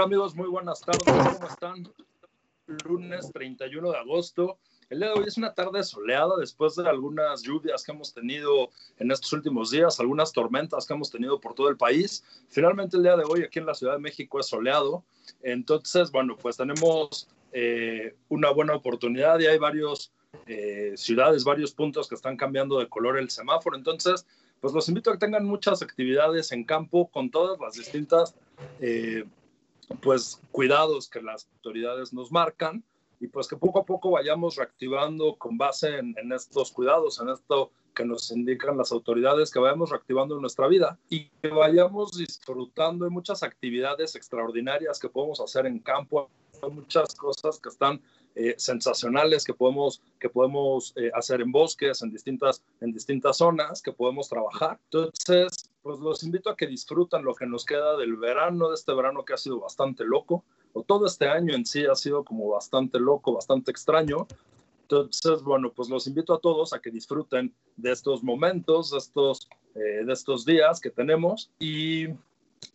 [0.00, 0.34] Hola, ¿qué tal amigos?
[0.34, 1.88] Muy buenas tardes, ¿cómo están?
[2.86, 4.58] Lunes 31 de agosto.
[4.88, 8.70] El día de hoy es una tarde soleada después de algunas lluvias que hemos tenido
[8.98, 12.24] en estos últimos días, algunas tormentas que hemos tenido por todo el país.
[12.48, 15.04] Finalmente el día de hoy aquí en la Ciudad de México es soleado.
[15.42, 20.12] Entonces, bueno, pues tenemos eh, una buena oportunidad y hay varios
[20.46, 23.76] eh, ciudades, varios puntos que están cambiando de color el semáforo.
[23.76, 24.24] Entonces,
[24.62, 28.34] pues los invito a que tengan muchas actividades en campo con todas las distintas
[28.80, 29.24] eh,
[30.02, 32.84] pues cuidados que las autoridades nos marcan
[33.20, 37.70] y pues que poco a poco vayamos reactivando con base en, estos cuidados, en esto
[37.94, 43.10] que nos indican las autoridades, que vayamos reactivando nuestra vida y que vayamos disfrutando de
[43.10, 46.30] muchas actividades extraordinarias que podemos hacer en campo,
[46.68, 48.00] muchas cosas que están
[48.36, 53.82] eh, sensacionales que podemos, que podemos eh, hacer en bosques, en distintas, en distintas zonas,
[53.82, 54.78] que podemos trabajar.
[54.84, 58.94] Entonces, pues los invito a que disfruten lo que nos queda del verano, de este
[58.94, 62.48] verano que ha sido bastante loco, o todo este año en sí ha sido como
[62.48, 64.28] bastante loco, bastante extraño.
[64.82, 69.48] Entonces, bueno, pues los invito a todos a que disfruten de estos momentos, de estos,
[69.74, 72.08] eh, de estos días que tenemos y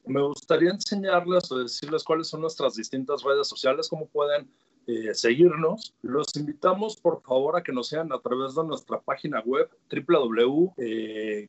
[0.06, 4.50] me gustaría enseñarles o decirles cuáles son nuestras distintas redes sociales, cómo pueden
[4.88, 5.94] eh, seguirnos.
[6.02, 10.74] Los invitamos, por favor, a que nos sean a través de nuestra página web www.
[10.78, 11.48] Eh,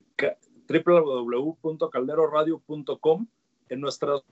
[0.68, 3.26] www.calderoradio.com
[3.68, 4.22] en nuestras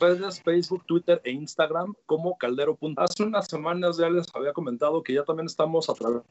[0.00, 2.76] redes Facebook, Twitter e Instagram como Caldero.
[2.96, 6.22] Hace unas semanas ya les había comentado que ya también estamos a través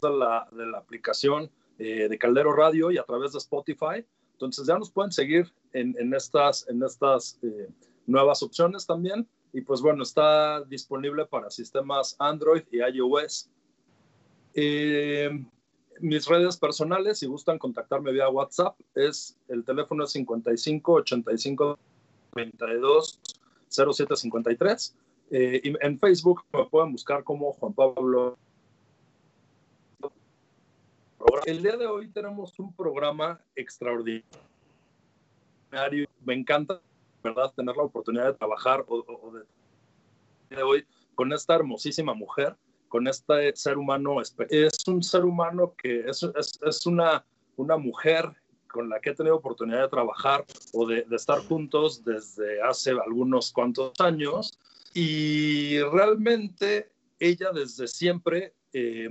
[0.00, 4.04] de la, de la aplicación eh, de Caldero Radio y a través de Spotify.
[4.38, 6.64] Entonces ya nos pueden seguir en, estas,
[7.42, 7.68] eh,
[8.06, 9.26] nuevas opciones también.
[9.52, 13.50] Y pues bueno, está disponible para sistemas Android y iOS.
[14.54, 15.44] Eh,
[15.98, 21.76] mis redes personales, si gustan contactarme vía WhatsApp, es el teléfono es 55 85
[22.36, 23.20] 22
[23.68, 24.96] 07 53.
[25.32, 28.38] y en Facebook me pueden buscar como Juan Pablo.
[31.46, 34.24] El día de hoy tenemos un programa extraordinario.
[36.24, 36.80] Me encanta,
[37.22, 42.56] ¿verdad?, tener la oportunidad de trabajar o, de, de hoy con esta hermosísima mujer
[42.88, 44.20] con este ser humano.
[44.20, 47.24] Es un ser humano que es, es, es una,
[47.56, 48.32] una mujer
[48.66, 52.90] con la que he tenido oportunidad de trabajar o de, de, estar juntos desde hace
[52.90, 54.58] algunos cuantos años
[54.92, 59.08] y realmente ella desde siempre eh,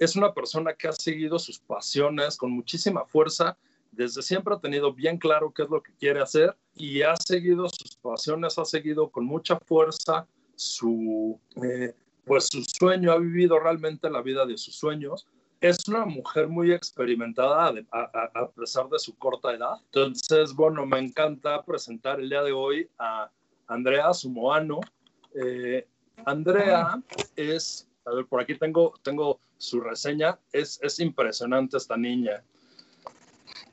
[0.00, 3.56] es una persona que ha seguido sus pasiones con muchísima fuerza,
[3.92, 7.68] desde siempre ha tenido bien claro qué es lo que quiere hacer y ha seguido
[7.68, 11.94] sus pasiones, ha seguido con mucha fuerza su, eh,
[12.24, 15.26] pues su sueño, ha vivido realmente la vida de sus sueños.
[15.60, 19.74] Es una mujer muy experimentada a, pesar de su corta edad.
[19.92, 23.30] Entonces, bueno, me encanta presentar el día de hoy a
[23.66, 24.80] Andrea Sumoano.
[25.34, 25.86] Eh,
[26.24, 27.02] Andrea
[27.36, 32.42] es, a ver, por aquí tengo, tengo su reseña, es, es impresionante esta niña.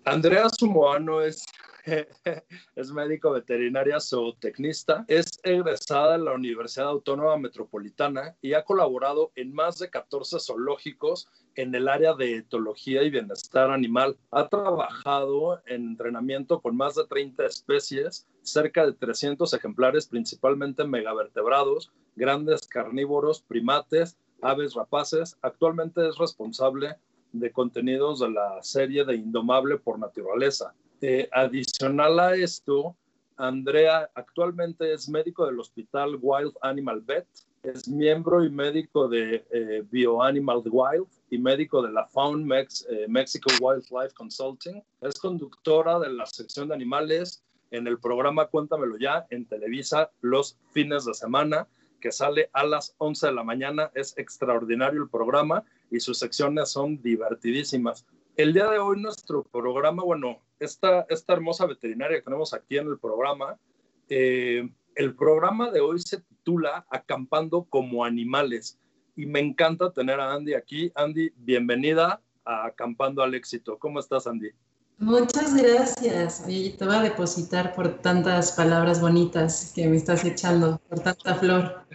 [0.03, 1.45] Andrea Sumoano es
[2.75, 9.53] es médico veterinaria zootecnista, es egresada de la Universidad Autónoma Metropolitana y ha colaborado en
[9.53, 14.17] más de 14 zoológicos en el área de etología y bienestar animal.
[14.31, 21.91] Ha trabajado en entrenamiento con más de 30 especies, cerca de 300 ejemplares, principalmente megavertebrados,
[22.15, 25.37] grandes carnívoros, primates, aves rapaces.
[25.41, 26.95] Actualmente es responsable
[27.31, 30.73] de contenidos de la serie de Indomable por Naturaleza.
[31.01, 32.95] Eh, adicional a esto,
[33.35, 37.27] Andrea actualmente es médico del Hospital Wild Animal Vet,
[37.63, 43.49] es miembro y médico de eh, BioAnimal Wild y médico de la Found eh, Mexico
[43.59, 44.81] Wildlife Consulting.
[45.01, 50.57] Es conductora de la sección de animales en el programa Cuéntamelo Ya en Televisa los
[50.71, 51.67] fines de semana,
[52.07, 53.91] que sale a las 11 de la mañana.
[53.93, 58.05] Es extraordinario el programa y sus secciones son divertidísimas.
[58.37, 62.87] El día de hoy nuestro programa, bueno, esta, esta hermosa veterinaria que tenemos aquí en
[62.87, 63.59] el programa,
[64.07, 68.79] eh, el programa de hoy se titula Acampando como animales
[69.17, 70.89] y me encanta tener a Andy aquí.
[70.95, 73.77] Andy, bienvenida a Acampando al éxito.
[73.77, 74.51] ¿Cómo estás, Andy?
[74.99, 76.43] Muchas gracias.
[76.47, 81.35] Oye, te voy a depositar por tantas palabras bonitas que me estás echando, por tanta
[81.35, 81.85] flor.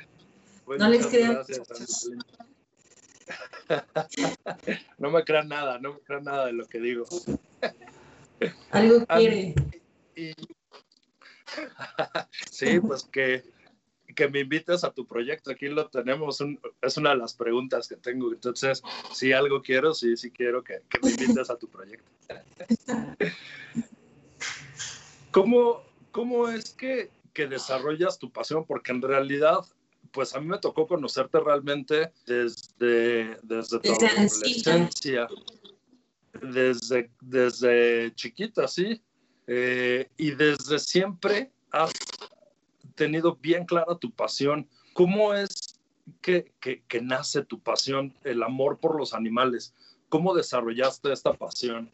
[0.73, 1.39] Pues no les crean.
[4.99, 7.05] no me crean nada, no me crean nada de lo que digo.
[8.71, 9.55] Algo quiere.
[12.51, 13.45] sí, pues que,
[14.17, 15.51] que me invites a tu proyecto.
[15.51, 16.43] Aquí lo tenemos,
[16.81, 18.33] es una de las preguntas que tengo.
[18.33, 18.83] Entonces,
[19.13, 22.11] si algo quiero, sí, sí quiero que, que me invites a tu proyecto.
[25.33, 25.83] ¿Cómo,
[26.13, 29.67] ¿Cómo es que, que desarrollas tu pasión, porque en realidad,
[30.13, 35.29] pues a mí me tocó conocerte realmente desde, desde tu adolescencia,
[36.41, 39.03] desde, desde chiquita, sí,
[39.47, 41.93] eh, y desde siempre has
[42.95, 44.69] tenido bien clara tu pasión.
[44.93, 45.81] ¿Cómo es
[46.21, 49.75] que, que, que nace tu pasión, el amor por los animales?
[50.09, 51.91] ¿Cómo desarrollaste esta pasión?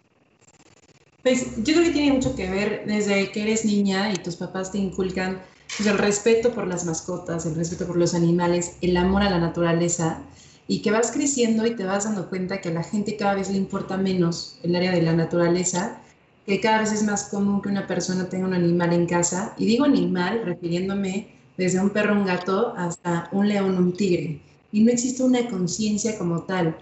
[1.22, 4.72] Pues yo creo que tiene mucho que ver desde que eres niña y tus papás
[4.72, 5.42] te inculcan
[5.78, 10.22] el respeto por las mascotas, el respeto por los animales, el amor a la naturaleza
[10.66, 13.48] y que vas creciendo y te vas dando cuenta que a la gente cada vez
[13.48, 16.00] le importa menos el área de la naturaleza,
[16.46, 19.54] que cada vez es más común que una persona tenga un animal en casa.
[19.56, 24.40] Y digo animal refiriéndome desde un perro, un gato, hasta un león, un tigre.
[24.72, 26.76] Y no existe una conciencia como tal.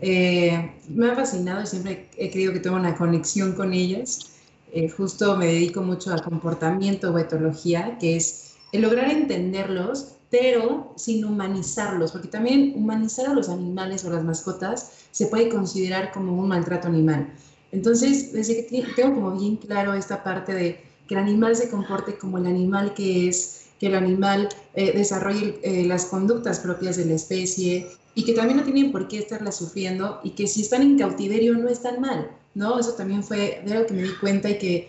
[0.00, 4.35] Eh, me ha fascinado y siempre he creído que tengo una conexión con ellas.
[4.76, 10.92] Eh, justo me dedico mucho al comportamiento o etología, que es el lograr entenderlos, pero
[10.96, 16.38] sin humanizarlos, porque también humanizar a los animales o las mascotas se puede considerar como
[16.38, 17.32] un maltrato animal.
[17.72, 22.18] Entonces, desde que tengo como bien claro esta parte de que el animal se comporte
[22.18, 27.14] como el animal que es, que el animal eh, desarrolle las conductas propias de la
[27.14, 30.98] especie, y que también no tienen por qué estarla sufriendo y que si están en
[30.98, 32.80] cautiverio no están mal, ¿no?
[32.80, 34.88] Eso también fue de algo que me di cuenta y que,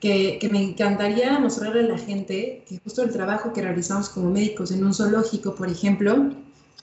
[0.00, 4.70] que, me encantaría mostrarle a la gente que justo el trabajo que realizamos como médicos
[4.70, 6.30] en un zoológico, por ejemplo,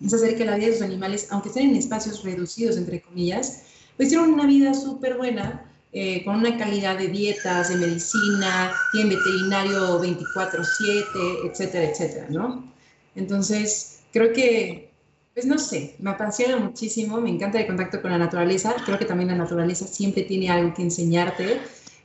[0.04, 3.64] es hacer que la vida de los animales, aunque estén en espacios reducidos, entre comillas,
[3.96, 9.16] pues tienen una vida súper buena, eh, con una calidad de dietas, de medicina, tienen
[9.16, 12.74] veterinario 24/7, etcétera, etcétera, ¿no?
[13.16, 14.91] Entonces, creo que
[15.34, 19.06] pues no sé, me apasiona muchísimo, me encanta el contacto con la naturaleza, creo que
[19.06, 21.60] también la naturaleza siempre tiene algo que enseñarte.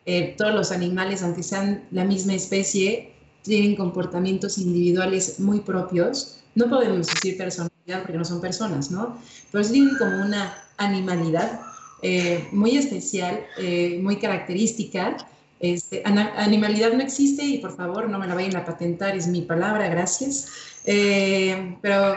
[0.05, 3.13] Eh, todos los animales, aunque sean la misma especie,
[3.43, 6.41] tienen comportamientos individuales muy propios.
[6.55, 9.19] No podemos decir personalidad porque no son personas, ¿no?
[9.51, 11.61] Pero sí tienen como una animalidad
[12.03, 15.17] eh, muy especial, eh, muy característica.
[15.59, 19.43] Este, animalidad no existe y por favor no me la vayan a patentar, es mi
[19.43, 20.76] palabra, gracias.
[20.89, 22.17] Eh, pero,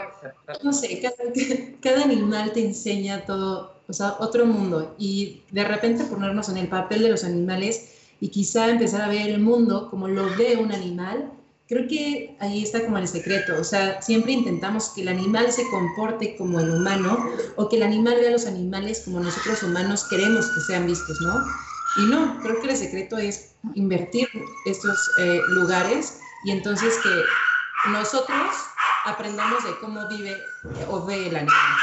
[0.62, 1.02] no sé,
[1.82, 4.94] cada, animal te enseña todo, o sea, otro mundo.
[4.96, 9.28] Y de repente ponernos en el papel de los animales y quizá empezar a ver
[9.28, 11.32] el mundo como lo ve un animal,
[11.68, 13.60] creo que ahí está como el secreto.
[13.60, 17.82] O sea, siempre intentamos que el animal se comporte como el humano o que el
[17.82, 21.34] animal vea a los animales como nosotros humanos queremos que sean vistos, ¿no?
[21.96, 24.28] Y no, creo que el secreto es invertir
[24.64, 27.10] estos eh, lugares y entonces que
[27.88, 28.54] nosotros
[29.04, 30.36] aprendamos de cómo vive
[30.88, 31.76] o ve el animal.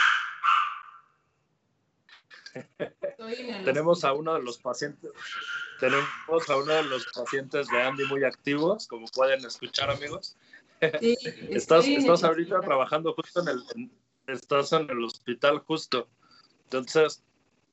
[3.66, 5.12] tenemos a uno de los pacientes
[5.80, 10.36] tenemos a uno de los pacientes de Andy muy activos como pueden escuchar amigos.
[10.80, 13.90] Estás, estás ahorita trabajando justo en el
[14.28, 16.08] estás en el hospital justo.
[16.66, 17.24] Entonces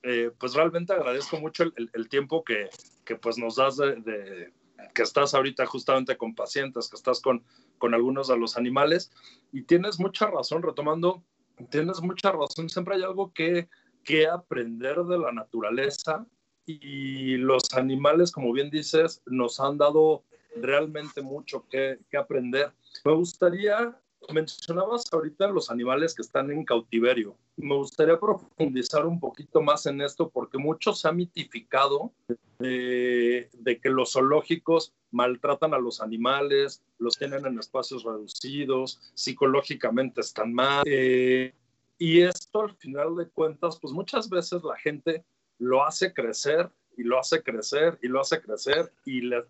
[0.02, 2.70] eh, pues realmente agradezco mucho el, el, tiempo que,
[3.04, 4.52] que, pues nos das de
[4.94, 7.42] que estás ahorita justamente con pacientes, que estás con,
[7.78, 9.12] con algunos de los animales
[9.52, 11.22] y tienes mucha razón, retomando,
[11.70, 13.68] tienes mucha razón, siempre hay algo que,
[14.02, 16.26] que aprender de la naturaleza
[16.66, 20.24] y los animales, como bien dices, nos han dado
[20.56, 22.72] realmente mucho que, que aprender.
[23.04, 23.98] Me gustaría
[24.32, 27.36] mencionabas ahorita los animales que están en cautiverio.
[27.56, 32.12] Me gustaría profundizar un poquito más en esto porque mucho se ha mitificado
[32.58, 33.48] de,
[33.82, 40.82] que los zoológicos maltratan a los animales, los tienen en espacios reducidos, psicológicamente están mal.
[40.86, 41.52] Eh,
[41.98, 45.24] y esto al final de cuentas, pues muchas veces la gente
[45.58, 49.44] lo hace crecer y lo hace crecer y lo hace crecer y le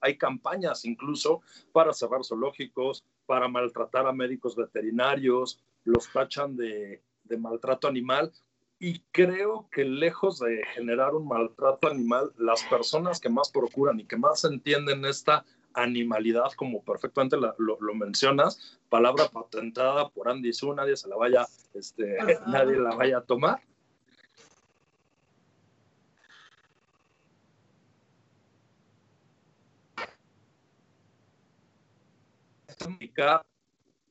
[0.00, 7.36] hay campañas incluso para cerrar zoológicos, para maltratar a médicos veterinarios, los tachan de, de
[7.36, 8.32] maltrato animal.
[8.78, 14.04] Y creo que lejos de generar un maltrato animal, las personas que más procuran y
[14.04, 20.72] que más entienden esta animalidad, como perfectamente lo, lo, mencionas, palabra patentada por Andy Su,
[20.72, 22.16] nadie se la vaya, este,
[22.46, 23.60] nadie la vaya a tomar,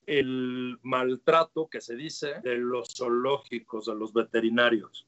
[0.06, 5.06] el maltrato que se dice de los zoológicos, de los veterinarios?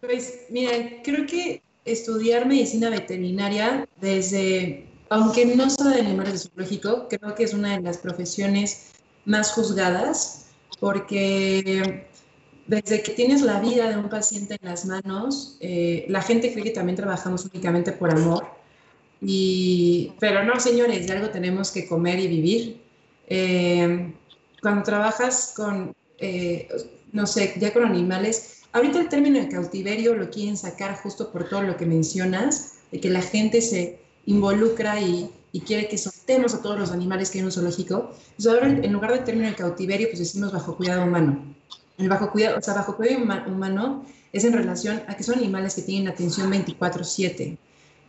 [0.00, 7.08] Pues mira, creo que estudiar medicina veterinaria desde, aunque no sea de animales de zoológico,
[7.08, 8.92] creo que es una de las profesiones
[9.24, 12.06] más juzgadas porque
[12.66, 16.64] desde que tienes la vida de un paciente en las manos, eh, la gente cree
[16.64, 18.59] que también trabajamos únicamente por amor
[19.22, 22.80] Y, pero no, señores, de algo tenemos que comer y vivir.
[23.26, 24.12] Eh,
[24.62, 26.68] cuando trabajas con, eh,
[27.12, 31.48] no sé, ya con animales, ahorita el término de cautiverio lo quieren sacar justo por
[31.48, 36.54] todo lo que mencionas, de que la gente se involucra y, y quiere que soltemos
[36.54, 38.12] a todos los animales que hay en un zoológico.
[38.36, 41.54] Entonces ahora en lugar del término de cautiverio, pues decimos bajo cuidado humano.
[41.98, 45.74] El bajo cuidado, o sea, bajo cuidado humano es en relación a que son animales
[45.74, 47.58] que tienen atención 24/7.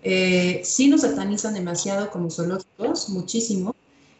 [0.03, 3.75] Eh, sí nos satanizan demasiado como zoológicos, muchísimo,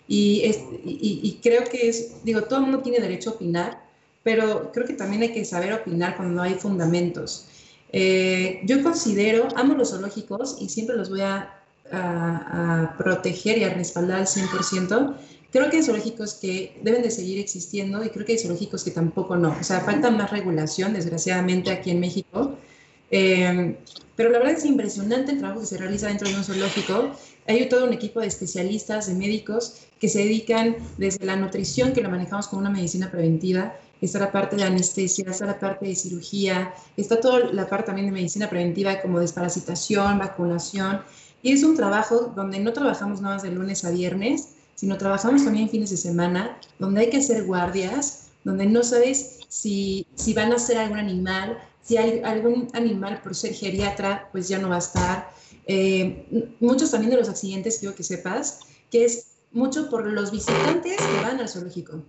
[0.08, 0.44] y,
[0.84, 3.82] y, creo que es, digo, todo el mundo tiene derecho a opinar,
[4.24, 7.46] pero creo que también hay que saber opinar cuando no hay fundamentos.
[7.94, 11.54] Eh, yo considero, amo los zoológicos y siempre los voy a,
[11.92, 15.16] a, proteger y a respaldar al 100%.
[15.52, 18.92] Creo que hay zoológicos que deben de seguir existiendo y creo que hay zoológicos que
[18.92, 19.56] tampoco no.
[19.60, 22.58] O sea, falta más regulación, desgraciadamente, aquí en México.
[23.12, 23.75] Eh,
[24.15, 27.12] pero la verdad es impresionante el trabajo que se realiza dentro de un zoológico.
[27.48, 32.01] Hay todo un equipo de especialistas, de médicos, que se dedican desde la nutrición, que
[32.01, 35.96] la manejamos como una medicina preventiva, está la parte de anestesia, está la parte de
[35.96, 41.01] cirugía, está toda la parte también de medicina preventiva como desparasitación, vacunación.
[41.44, 45.44] Y es un trabajo donde no trabajamos nada más de lunes a viernes, sino trabajamos
[45.44, 50.51] también fines de semana, donde hay que hacer guardias, donde no sabes si, si van
[50.53, 54.76] a ser algún animal, si hay algún animal por ser geriatra, pues ya no va
[54.76, 55.32] a estar.
[55.66, 58.60] Eh, muchos también de los accidentes, quiero que sepas,
[58.90, 62.04] que es mucho por los visitantes que van al zoológico.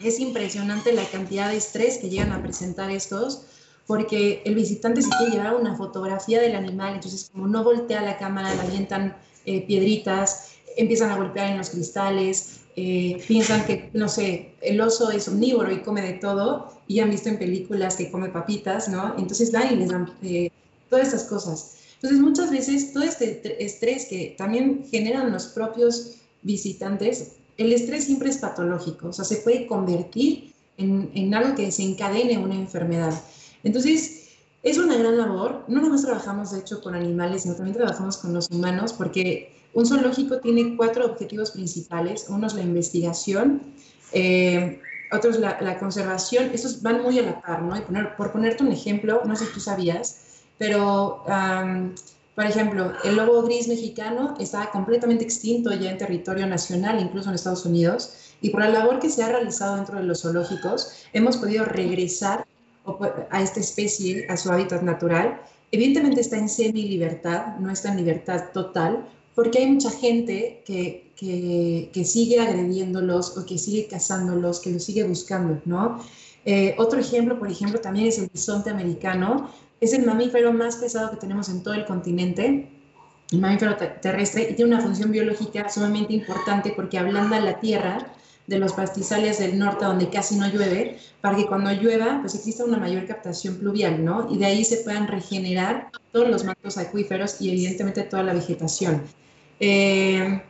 [0.00, 3.44] Es impresionante la cantidad de estrés que llegan a presentar estos,
[3.86, 8.18] porque el visitante se quiere llevar una fotografía del animal, entonces como no voltea la
[8.18, 14.08] cámara, le avientan eh, piedritas, empiezan a golpear en los cristales, eh, piensan que, no
[14.08, 18.10] sé, el oso es omnívoro y come de todo, y han visto en películas que
[18.10, 19.14] come papitas, ¿no?
[19.18, 20.50] Entonces y les dan eh,
[20.88, 21.76] todas estas cosas.
[21.96, 28.30] Entonces muchas veces todo este estrés que también generan los propios visitantes, el estrés siempre
[28.30, 33.14] es patológico, o sea, se puede convertir en, en algo que desencadene una enfermedad.
[33.62, 34.22] Entonces,
[34.62, 35.64] es una gran labor.
[35.68, 39.86] No nomás trabajamos, de hecho, con animales, sino también trabajamos con los humanos, porque un
[39.86, 42.26] zoológico tiene cuatro objetivos principales.
[42.28, 43.62] Uno es la investigación,
[44.12, 46.50] eh, otros la, la, conservación.
[46.52, 47.76] Estos van muy a la par, ¿no?
[47.76, 47.82] Y
[48.16, 50.22] por ponerte un ejemplo, no sé si tú sabías,
[50.62, 51.24] pero,
[52.36, 57.34] por ejemplo, el lobo gris mexicano está completamente extinto ya en territorio nacional, incluso en
[57.34, 61.36] Estados Unidos, y por la labor que se ha realizado dentro de los zoológicos, hemos
[61.36, 62.46] podido regresar
[63.30, 65.40] a esta especie a su hábitat natural.
[65.72, 72.04] Evidentemente está en semi-libertad, no está en libertad total, porque hay mucha gente que, que,
[72.04, 76.00] sigue agrediéndolos o que sigue cazándolos, que los sigue buscando, ¿no?
[76.44, 79.50] Eh, otro ejemplo, por ejemplo, también es el bisonte americano.
[79.80, 82.68] Es el mamífero más pesado que tenemos en todo el continente,
[83.30, 88.14] el mamífero terrestre, y tiene una función biológica sumamente importante porque ablanda la tierra
[88.46, 92.64] de los pastizales del norte donde casi no llueve, para que cuando llueva, pues exista
[92.64, 94.28] una mayor captación pluvial, ¿no?
[94.30, 99.02] Y de ahí se puedan regenerar todos los mantos acuíferos y evidentemente toda la vegetación.
[99.64, 100.42] Eh,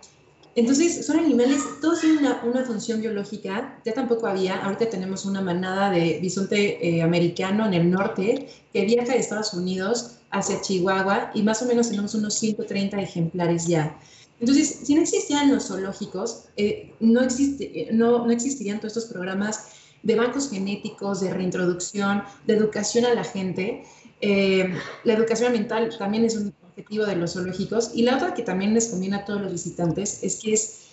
[0.54, 5.42] entonces, son animales, todos tienen una, una, función biológica, ya tampoco había, ahorita tenemos una
[5.42, 11.30] manada de bisonte eh, americano en el norte que viaja de Estados Unidos hacia Chihuahua
[11.34, 13.98] y más o menos tenemos unos 130 ejemplares ya.
[14.40, 19.66] Entonces, si no existían los zoológicos, eh, no, existe, no, no existirían todos estos programas
[20.02, 23.84] de bancos genéticos, de reintroducción, de educación a la gente.
[24.22, 27.92] Eh, la educación ambiental también es un objetivo de los zoológicos.
[27.94, 30.88] Y la otra que también les conviene a todos los visitantes es que es,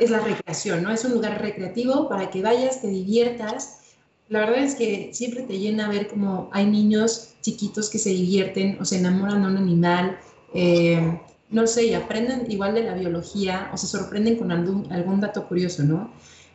[0.00, 0.90] es la recreación, ¿no?
[0.90, 3.80] Es un lugar recreativo para que vayas, te diviertas.
[4.28, 8.78] La verdad es que siempre te llena ver cómo hay niños chiquitos que se divierten
[8.80, 10.18] o se enamoran de un animal.
[10.54, 11.18] Eh,
[11.50, 15.46] no sé, y aprenden igual de la biología o se sorprenden con algún, algún dato
[15.46, 16.10] curioso, ¿no?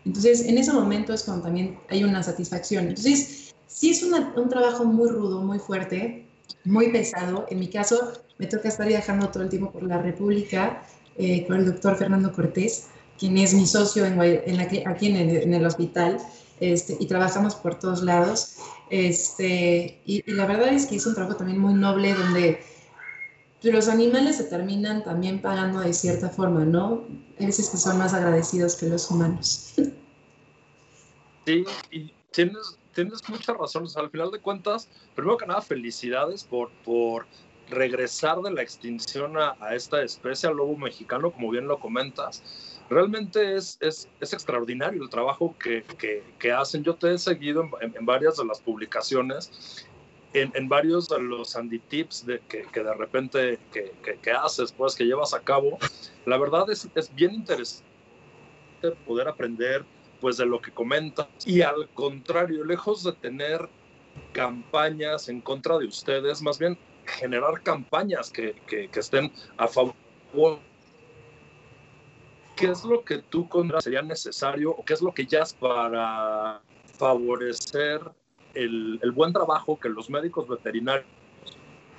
[0.06, 2.88] Entonces, en ese momento es cuando también hay una satisfacción.
[2.88, 6.26] Entonces, sí es un trabajo muy rudo, muy fuerte,
[6.64, 7.46] muy pesado.
[7.50, 10.84] En mi caso, me toca estar viajando todo el tiempo por la República
[11.18, 16.20] eh, con el doctor Fernando Cortés, quien es mi socio en, aquí en el, hospital,
[16.60, 18.58] este, y trabajamos por todos lados.
[18.90, 22.60] Este, y, y, la verdad es que es un trabajo también muy noble donde
[23.72, 27.06] los animales se terminan también pagando de cierta forma, ¿no?
[27.40, 29.74] Hay veces que son más agradecidos que los humanos.
[31.46, 33.96] Sí, y tienes, tienes muchas razones.
[33.98, 37.26] Al final de cuentas, primero que nada, felicidades por, por
[37.70, 42.80] regresar de la extinción a, esta especie, al lobo mexicano, como bien lo comentas.
[42.90, 46.84] Realmente es, es, es extraordinario el trabajo que, que, que, hacen.
[46.84, 49.86] Yo te he seguido en, varias de las publicaciones
[50.34, 55.06] en, varios de los Andy Tips de, que, de repente que, que, haces, pues que
[55.06, 55.80] llevas a cabo,
[56.26, 57.88] la verdad es, es bien interesante
[59.06, 59.84] poder aprender
[60.22, 63.68] pues de lo que comentas y al contrario, lejos de tener
[64.34, 66.78] campañas en contra de ustedes, más bien
[67.08, 69.96] generar campañas que, que, estén a favor.
[72.56, 75.54] ¿Qué es lo que tú consideras sería necesario o qué es lo que ya es
[75.54, 76.62] para
[76.98, 78.02] favorecer
[78.54, 81.08] el, el buen trabajo que los médicos veterinarios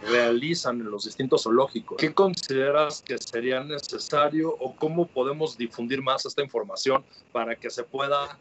[0.07, 1.99] realizan en los distintos zoológicos.
[1.99, 7.83] ¿Qué consideras que sería necesario o cómo podemos difundir más esta información para que se
[7.83, 8.38] pueda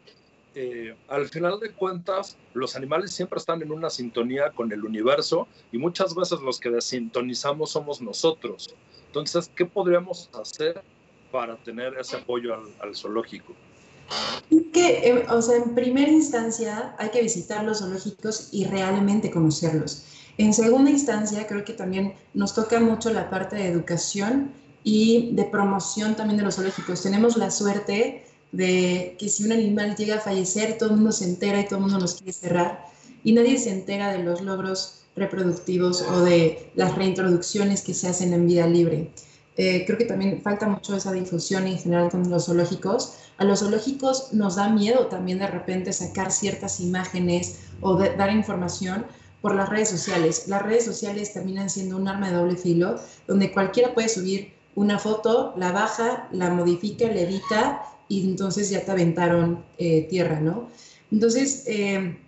[0.54, 5.46] eh, al final de cuentas, los animales siempre están en una sintonía con el universo
[5.72, 8.74] y muchas veces los que desintonizamos somos nosotros.
[9.06, 10.82] Entonces, ¿qué podríamos hacer
[11.30, 13.54] para tener ese apoyo al, zoológico?
[14.72, 20.06] Que, eh, o sea, en primera instancia hay que visitar los zoológicos y realmente conocerlos.
[20.38, 24.52] En segunda instancia, creo que también nos toca mucho la parte de educación
[24.84, 27.02] y de promoción también de los zoológicos.
[27.02, 31.24] Tenemos la suerte de que si un animal llega a fallecer, todo el mundo se
[31.24, 32.86] entera y todo el mundo nos quiere cerrar
[33.24, 38.32] y nadie se entera de los logros reproductivos o de las reintroducciones que se hacen
[38.32, 39.10] en vida libre.
[39.56, 43.14] Eh, creo que también falta mucho esa difusión en general con los zoológicos.
[43.38, 49.04] A los zoológicos nos da miedo también de repente sacar ciertas imágenes o dar información
[49.42, 50.46] por las redes sociales.
[50.46, 54.98] Las redes sociales terminan siendo un arma de doble filo, donde cualquiera puede subir una
[54.98, 60.68] foto, la baja, la modifica, la edita y entonces ya te aventaron eh, tierra, ¿no?
[61.10, 62.18] Entonces, eh,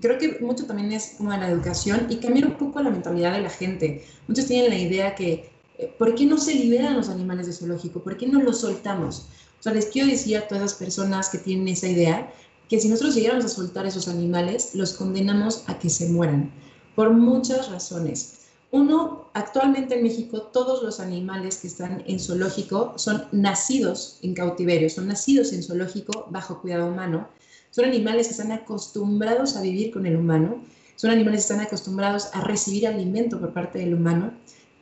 [0.00, 3.42] creo que mucho también es como la educación y cambiar un poco la mentalidad de
[3.42, 4.04] la gente.
[4.28, 8.02] Muchos tienen la idea que, eh, ¿por qué no se liberan los animales de zoológico?
[8.02, 9.26] ¿Por qué no los soltamos?
[9.58, 12.32] O sea, les quiero decir a todas las personas que tienen esa idea
[12.68, 16.52] que si nosotros llegáramos a soltar esos animales, los condenamos a que se mueran,
[16.94, 18.39] por muchas razones.
[18.72, 24.88] Uno, actualmente en México todos los animales que están en zoológico son nacidos en cautiverio,
[24.88, 27.28] son nacidos en zoológico bajo cuidado humano.
[27.72, 30.62] Son animales que están acostumbrados a vivir con el humano,
[30.94, 34.32] son animales que están acostumbrados a recibir alimento por parte del humano.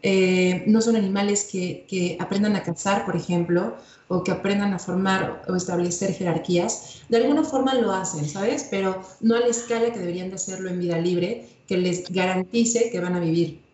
[0.03, 3.75] Eh, no son animales que, que, aprendan a cazar, por ejemplo,
[4.09, 7.03] o que aprendan a formar o establecer jerarquías.
[7.09, 8.69] De alguna forma lo hacen, ¿sabes?
[8.71, 12.91] Pero no a la escala que deberían de hacerlo en vida libre, que les garantice
[12.91, 13.68] que van a vivir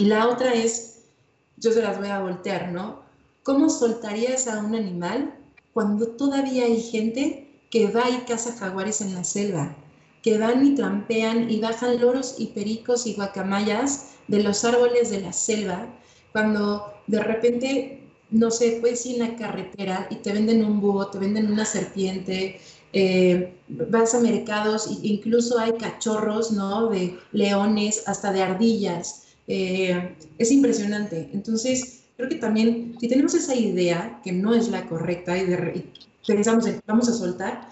[0.00, 1.02] y la otra es,
[1.58, 3.02] yo se las voy a voltear, ¿no?
[3.42, 5.34] ¿Cómo soltarías a un animal
[5.74, 9.76] cuando todavía hay gente que va y caza jaguares en la selva?
[10.22, 15.20] Que van y trampean y bajan loros y pericos y guacamayas de los árboles de
[15.20, 15.86] la selva,
[16.32, 21.08] cuando de repente, no sé, puedes ir en la carretera y te venden un búho,
[21.08, 22.58] te venden una serpiente,
[22.94, 26.88] eh, vas a mercados e incluso hay cachorros, ¿no?
[26.88, 29.19] De leones, hasta de ardillas.
[29.52, 31.28] Eh, es impresionante.
[31.32, 35.92] Entonces, creo que también, si tenemos esa idea que no es la correcta y,
[36.24, 37.68] pensamos en vamos a soltar,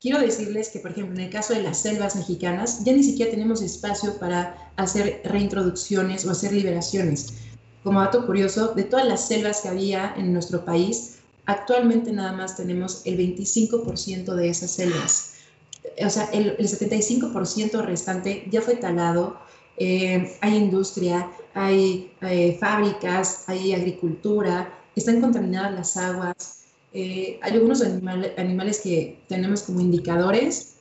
[0.00, 3.30] quiero decirles que, por ejemplo, en el caso de las selvas mexicanas, ya ni siquiera
[3.30, 7.34] tenemos espacio para hacer reintroducciones o hacer liberaciones.
[7.82, 12.56] Como dato curioso, de todas las selvas que había en nuestro país, actualmente nada más
[12.56, 15.32] tenemos el 25% de esas selvas.
[16.02, 19.43] O sea, el, el 75% restante ya fue talado,
[19.76, 26.60] eh, hay industria, hay, eh, fábricas, hay agricultura, están contaminadas las aguas.
[26.92, 30.74] Eh, hay algunos animales que tenemos como indicadores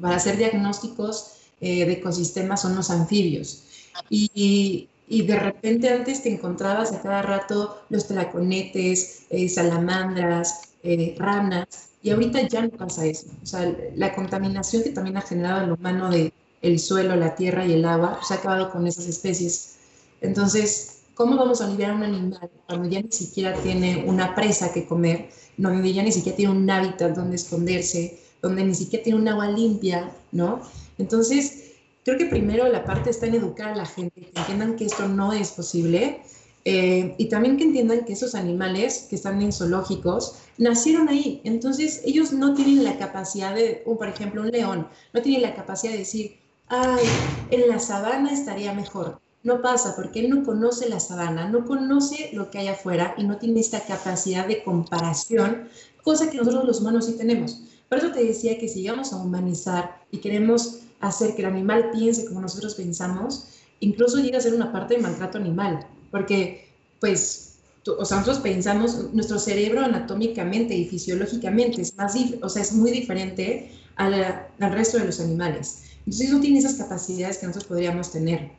[0.00, 3.64] para hacer diagnósticos de ecosistemas son los anfibios.
[4.08, 10.68] Y, de repente antes te encontrabas a cada rato los tlaconetes, salamandras,
[11.16, 13.26] ranas, y ahorita ya no pasa eso.
[13.42, 17.64] O sea, la contaminación que también ha generado el humano de el suelo, la tierra
[17.66, 19.76] y el agua, se ha acabado con esas especies.
[20.20, 24.72] Entonces, ¿cómo vamos a liberar a un animal cuando ya ni siquiera tiene una presa
[24.72, 29.18] que comer, donde ya ni siquiera tiene un hábitat donde esconderse, donde ni siquiera tiene
[29.18, 30.60] un agua limpia, ¿no?
[30.98, 31.72] Entonces,
[32.04, 35.08] creo que primero la parte está en educar a la gente, que entiendan que esto
[35.08, 36.20] no es posible
[36.64, 41.40] eh, y también que entiendan que esos animales que están en zoológicos nacieron ahí.
[41.44, 45.92] Entonces, ellos no tienen la capacidad de, por ejemplo, un león, no tiene la capacidad
[45.92, 46.36] de decir,
[46.68, 47.04] ay,
[47.50, 49.20] en la sabana estaría mejor.
[49.42, 53.24] No pasa porque él no conoce la sabana, no conoce lo que hay afuera y
[53.24, 55.68] no tiene esta capacidad de comparación,
[56.02, 57.62] cosa que nosotros los humanos sí tenemos.
[57.88, 61.90] Por eso te decía que si llegamos a humanizar y queremos hacer que el animal
[61.92, 63.48] piense como nosotros pensamos,
[63.80, 66.68] incluso llega a ser una parte de maltrato animal, porque
[67.00, 67.48] pues
[67.96, 72.90] o sea, nosotros pensamos, nuestro cerebro anatómicamente y fisiológicamente es más, o sea, es muy
[72.90, 75.82] diferente al resto de los animales.
[76.08, 78.50] Entonces no tiene esas capacidades que nosotros podríamos tener.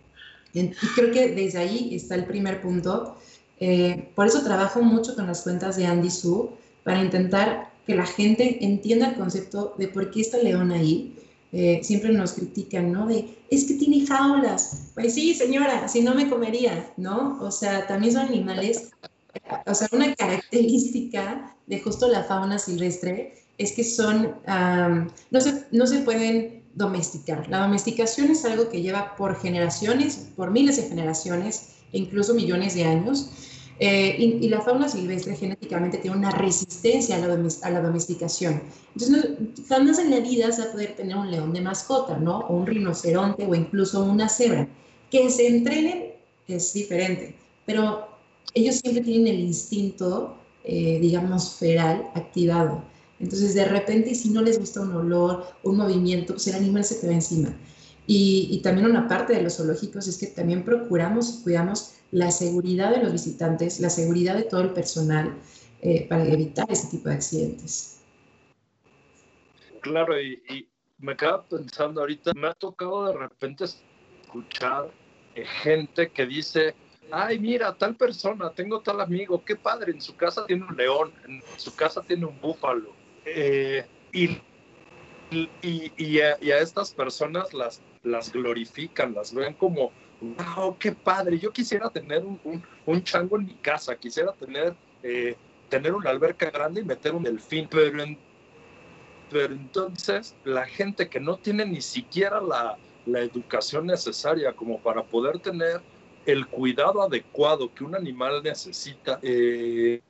[0.53, 3.17] Y creo que desde ahí está el primer punto.
[3.59, 6.51] Eh, por eso trabajo mucho con las cuentas de Andy Su,
[6.83, 11.15] para intentar que la gente entienda el concepto de por qué está león ahí.
[11.51, 13.07] Eh, siempre nos critican, ¿no?
[13.07, 14.91] De, es que tiene jaulas.
[14.93, 17.39] Pues sí, señora, si no me comería, ¿no?
[17.41, 18.91] O sea, también son animales.
[19.65, 24.35] O sea, una característica de justo la fauna silvestre es que son,
[25.31, 27.47] no, se, no se pueden domesticar.
[27.49, 32.73] La domesticación es algo que lleva por generaciones, por miles de generaciones e incluso millones
[32.73, 33.29] de años.
[33.81, 38.61] Eh, y, la fauna silvestre genéticamente tiene una resistencia a la, a la domesticación.
[38.93, 39.25] Entonces,
[39.69, 42.39] jamás en la vida se va a poder tener un león de mascota, ¿no?
[42.39, 44.67] O un rinoceronte o incluso una cebra.
[45.09, 46.11] Que se entrenen
[46.47, 48.07] es diferente, pero
[48.53, 52.83] ellos siempre tienen el instinto, eh, digamos, feral activado.
[53.19, 56.95] Entonces, de repente, si no les gusta un olor, un movimiento, pues el animal se
[56.95, 57.53] te encima.
[58.11, 62.89] Y, también una parte de los zoológicos es que también procuramos y cuidamos la seguridad
[62.89, 65.37] de los visitantes, la seguridad de todo el personal
[65.81, 68.01] eh, para evitar ese tipo de accidentes.
[69.81, 73.65] Claro, y, me acaba pensando ahorita, me ha tocado de repente
[74.23, 74.89] escuchar
[75.35, 76.73] eh, gente que dice,
[77.11, 81.13] ay, mira, tal persona, tengo tal amigo, qué padre, en su casa tiene un león,
[81.27, 82.98] en su casa tiene un búfalo.
[83.25, 84.41] Eh, y,
[85.61, 91.89] y, a, estas personas las, las glorifican, las ven como, wow, qué padre, yo quisiera
[91.89, 95.35] tener un, un, chango en mi casa, quisiera tener, eh,
[95.69, 98.03] tener una alberca grande y meter un delfín, pero,
[99.29, 105.03] pero entonces la gente que no tiene ni siquiera la, la educación necesaria como para
[105.03, 105.81] poder tener
[106.25, 110.01] el cuidado adecuado que un animal necesita, eh,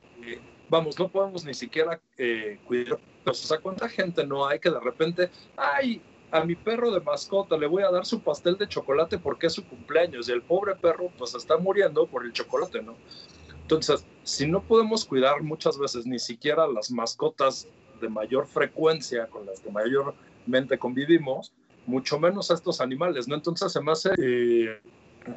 [0.70, 3.00] vamos, no podemos ni siquiera eh, cuidar.
[3.26, 6.02] O sea, ¿cuánta gente no hay que de repente, ay,
[6.32, 9.54] a mi perro de mascota le voy a dar su pastel de chocolate porque es
[9.54, 12.96] su cumpleaños y el pobre perro pues está muriendo por el chocolate, ¿no?
[13.62, 17.68] Entonces, si no podemos cuidar muchas veces ni siquiera las mascotas
[18.02, 21.54] de mayor frecuencia con las que mayormente convivimos,
[21.86, 23.36] mucho menos a estos animales, ¿no?
[23.36, 24.80] Entonces se me hace, eh,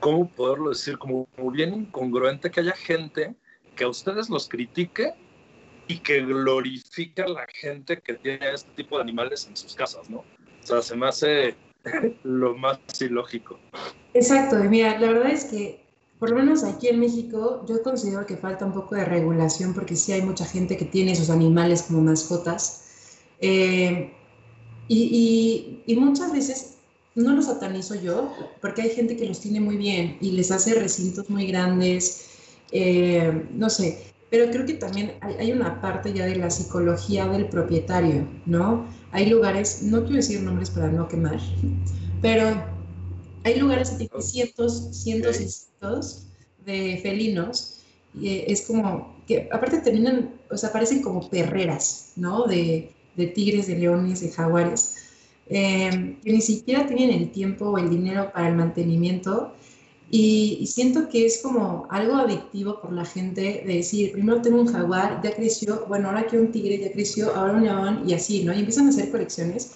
[0.00, 0.98] ¿cómo poderlo decir?
[0.98, 3.34] Como bien incongruente que haya gente
[3.74, 5.14] que a ustedes los critique
[5.92, 10.08] y que glorifique a la gente que tiene este tipo de animales en sus casas,
[10.08, 10.18] ¿no?
[10.18, 11.54] O sea, se me hace
[12.24, 13.58] lo más ilógico.
[14.14, 15.82] Exacto, mira, la verdad es que
[16.18, 19.96] por lo menos aquí en México yo considero que falta un poco de regulación porque
[19.96, 24.12] sí hay mucha gente que tiene sus animales como mascotas eh,
[24.88, 26.78] y, y, y muchas veces
[27.16, 30.74] no los satanizo yo porque hay gente que los tiene muy bien y les hace
[30.74, 32.28] recintos muy grandes
[32.72, 37.50] eh, no sé, pero creo que también hay, una parte ya de la psicología del
[37.50, 38.88] propietario, ¿no?
[39.10, 41.38] Hay lugares, no quiero decir nombres para no quemar,
[42.22, 42.64] pero
[43.44, 46.28] hay lugares que tienen cientos, cientos y cientos
[46.64, 47.82] de felinos
[48.18, 52.46] y es como que aparte terminan, o sea, parecen como perreras, ¿no?
[52.46, 54.96] De, de tigres, de leones, de jaguares,
[55.48, 59.52] eh, que ni siquiera tienen el tiempo o el dinero para el mantenimiento
[60.14, 64.70] y, siento que es como algo adictivo por la gente de decir, primero tengo un
[64.70, 68.44] jaguar, ya creció, bueno, ahora quiero un tigre, ya creció, ahora un león y así,
[68.44, 68.52] ¿no?
[68.52, 69.70] Y empiezan a hacer colecciones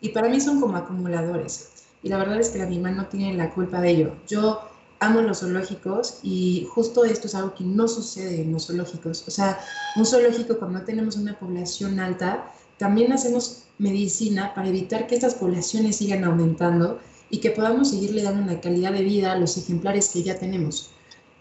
[0.00, 1.70] y para mí son como acumuladores.
[2.04, 4.12] Y la verdad es que el animal no tiene la culpa de ello.
[4.28, 4.60] Yo
[5.00, 9.26] amo los zoológicos y justo esto es algo que no sucede en los zoológicos.
[9.26, 9.58] O sea,
[9.96, 15.96] un zoológico cuando tenemos una población alta, también hacemos medicina para evitar que estas poblaciones
[15.96, 17.00] sigan aumentando
[17.30, 20.90] y que podamos seguirle dando una calidad de vida a los ejemplares que ya tenemos.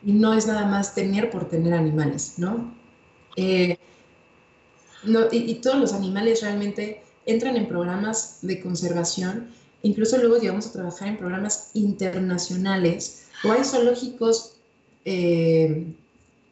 [0.05, 2.73] Y no es nada más tener por tener animales, ¿no?
[3.35, 3.77] Eh,
[5.31, 9.49] y, todos los animales realmente entran en programas de conservación,
[9.81, 14.55] incluso luego llegamos a trabajar en programas internacionales, o hay zoológicos
[15.05, 15.85] eh,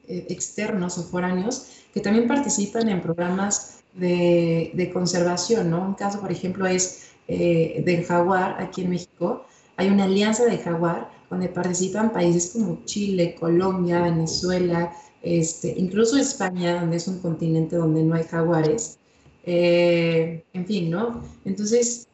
[0.08, 5.82] eh, externos o foráneos que también participan en programas de, de conservación, ¿no?
[5.82, 10.58] Un caso, por ejemplo, es eh, del jaguar aquí en México, hay una alianza de
[10.58, 17.76] jaguar donde participan países como Chile, Colombia, Venezuela, este, incluso España, donde es un continente
[17.76, 18.98] donde no hay jaguares.
[19.44, 21.22] Eh, en fin, ¿no?
[21.44, 22.08] Entonces,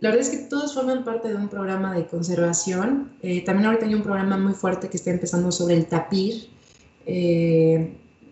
[0.00, 3.16] la verdad es que todos forman parte de un programa de conservación.
[3.22, 6.50] Eh, también ahorita hay un programa muy fuerte que está empezando sobre el tapir
[7.06, 7.88] y,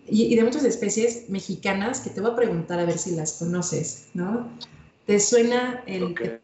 [0.07, 4.09] y, de muchas especies mexicanas que te voy a preguntar a ver si las conoces,
[4.13, 4.47] ¿no?
[5.11, 6.39] ¿Te suena el okay.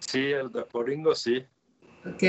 [0.00, 0.18] Sí.
[0.32, 1.44] el de Poringo, sí.
[2.06, 2.20] Ok,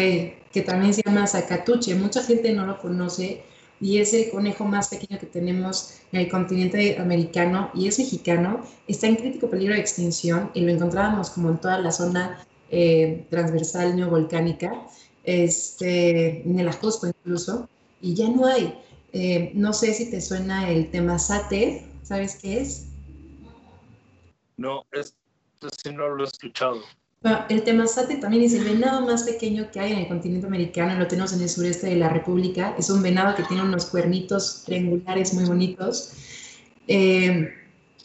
[0.52, 1.96] que también se llama Zacatuche.
[1.96, 3.46] Mucha gente no lo conoce
[3.80, 8.62] y es el conejo más pequeño que tenemos en el continente americano y es mexicano.
[8.90, 13.26] Está en crítico peligro de extinción y lo encontrábamos como en toda la zona eh,
[13.30, 14.86] transversal neovolcánica,
[15.24, 17.70] este, en el Ajusco incluso,
[18.02, 18.78] y ya no hay.
[19.14, 22.87] Eh, no sé si te suena el tema SATE, ¿sabes qué es?
[24.58, 25.16] No, es,
[25.84, 26.82] sí no lo he escuchado.
[27.22, 31.00] Bueno, el temazate también es el venado más pequeño que hay en el continente americano,
[31.00, 32.76] lo tenemos en el sureste de la República.
[32.78, 36.14] Es un venado que tiene unos cuernitos triangulares muy bonitos.
[36.88, 37.54] Eh,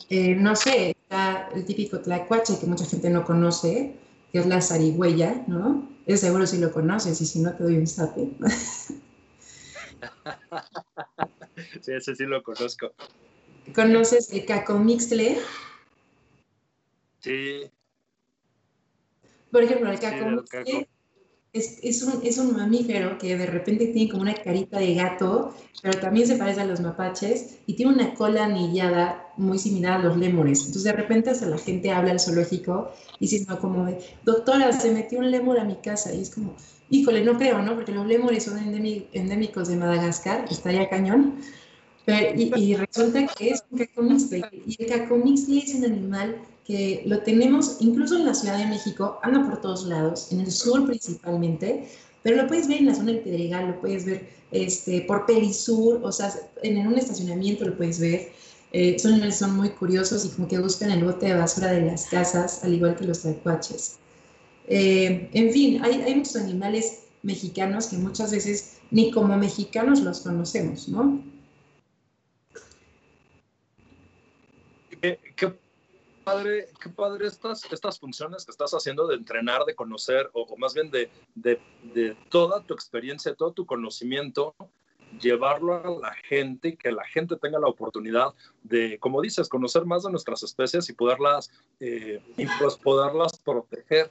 [0.09, 3.95] eh, no sé, está el típico tlacuache que mucha gente no conoce,
[4.33, 5.89] que es la zarigüeya, ¿no?
[6.07, 8.31] Es seguro si lo conoces y si no te doy un sape.
[11.81, 12.93] sí, ese sí lo conozco.
[13.75, 15.39] ¿Conoces el cacomixtle?
[17.23, 17.71] Sí,
[19.53, 20.43] por ejemplo, el caco,
[21.53, 25.55] es, es, un, es, un, mamífero que de repente tiene como una carita de gato,
[25.83, 30.03] pero también se parece a los mapaches y tiene una cola anillada muy similar a
[30.03, 30.61] los lémures.
[30.61, 35.19] Entonces de repente hasta la gente habla al zoológico diciendo como de, doctora, se metió
[35.19, 36.57] un lémur a mi casa y es como,
[36.89, 37.75] híjole, no creo, ¿no?
[37.75, 41.35] Porque los lémures son endémicos de Madagascar, está ya cañón.
[42.07, 44.43] y, resulta que es un cacomixle.
[44.67, 49.19] Y el cacomixle es un animal que lo tenemos incluso en la Ciudad de México,
[49.23, 51.89] anda por todos lados, en el sur principalmente,
[52.23, 56.01] pero lo puedes ver en la zona del Pedregal, lo puedes ver este, por Perisur,
[56.05, 58.33] o sea, en, un estacionamiento lo puedes ver.
[58.73, 61.83] Eh, son animales son muy curiosos y como que buscan el bote de basura de
[61.83, 63.99] las casas, al igual que los tacuaches.
[64.67, 70.21] Eh, en fin, hay, hay, muchos animales mexicanos que muchas veces ni como mexicanos los
[70.21, 71.23] conocemos, ¿no?
[75.01, 75.53] ¿Qué, qué
[76.25, 80.75] padre, qué padre estas, estas funciones que estás haciendo de entrenar, de conocer, o, más
[80.75, 84.55] bien de, de, toda tu experiencia, todo tu conocimiento,
[85.21, 88.29] llevarlo a la gente y que la gente tenga la oportunidad
[88.63, 94.11] de, como dices, conocer más de nuestras especies y poderlas, eh, y pues poderlas proteger.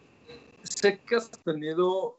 [0.64, 2.18] Sé que has tenido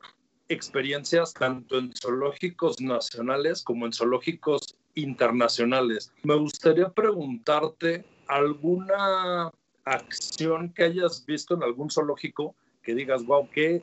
[0.49, 6.13] experiencias tanto en zoológicos nacionales como en zoológicos internacionales.
[6.25, 9.53] Me gustaría preguntarte alguna
[9.85, 13.83] acción que hayas visto en algún zoológico que digas, wow, qué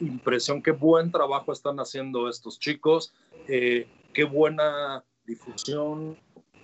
[0.00, 3.12] impresión, qué buen trabajo están haciendo estos chicos,
[3.48, 6.16] eh, qué buena difusión,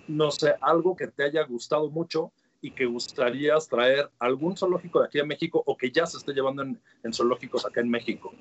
[0.07, 5.07] no sé, algo que te haya gustado mucho y que gustarías traer algún zoológico de
[5.07, 6.79] aquí a México o que ya se esté llevando en,
[7.13, 8.33] zoológicos acá en México.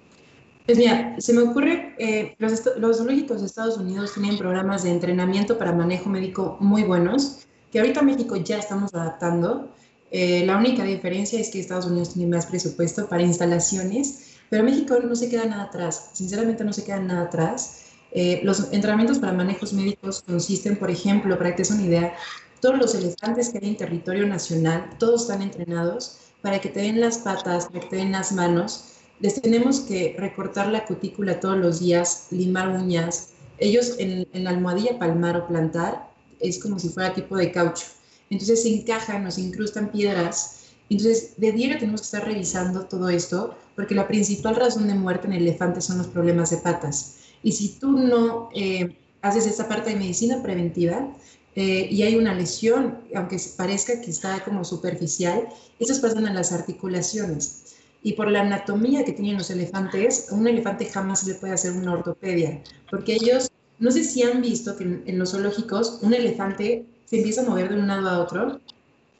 [0.64, 4.90] Pues mira, se me ocurre, eh, los, los zoológicos de Estados Unidos tienen programas de
[4.90, 9.72] entrenamiento para manejo médico muy buenos, que ahorita México ya estamos adaptando.
[10.18, 14.98] Eh, la única diferencia es que Estados Unidos tiene más presupuesto para instalaciones, pero México
[14.98, 17.82] no se queda nada atrás, sinceramente no se queda nada atrás.
[18.12, 22.14] Eh, los entrenamientos para manejos médicos consisten, por ejemplo, para que te una idea,
[22.62, 26.98] todos los elefantes que hay en territorio nacional, todos están entrenados para que te den
[26.98, 28.92] las patas, para que te den las manos.
[29.20, 33.32] Les tenemos que recortar la cutícula todos los días, limar uñas.
[33.58, 36.08] Ellos en la almohadilla palmar o plantar
[36.40, 37.84] es como si fuera tipo de caucho
[38.30, 40.64] entonces se encajan, nos incrustan piedras.
[40.88, 45.26] Entonces, de diario tenemos que estar revisando todo esto, porque la principal razón de muerte
[45.26, 47.16] en elefantes son los problemas de patas.
[47.42, 51.14] Y si tú no eh, haces esa parte de medicina preventiva
[51.54, 56.52] eh, y hay una lesión, aunque parezca que está como superficial, esas pasan a las
[56.52, 57.74] articulaciones.
[58.02, 61.54] Y por la anatomía que tienen los elefantes, a un elefante jamás se le puede
[61.54, 66.14] hacer una ortopedia, porque ellos, no sé si han visto que en los zoológicos un
[66.14, 68.60] elefante se empieza a mover de un lado a otro,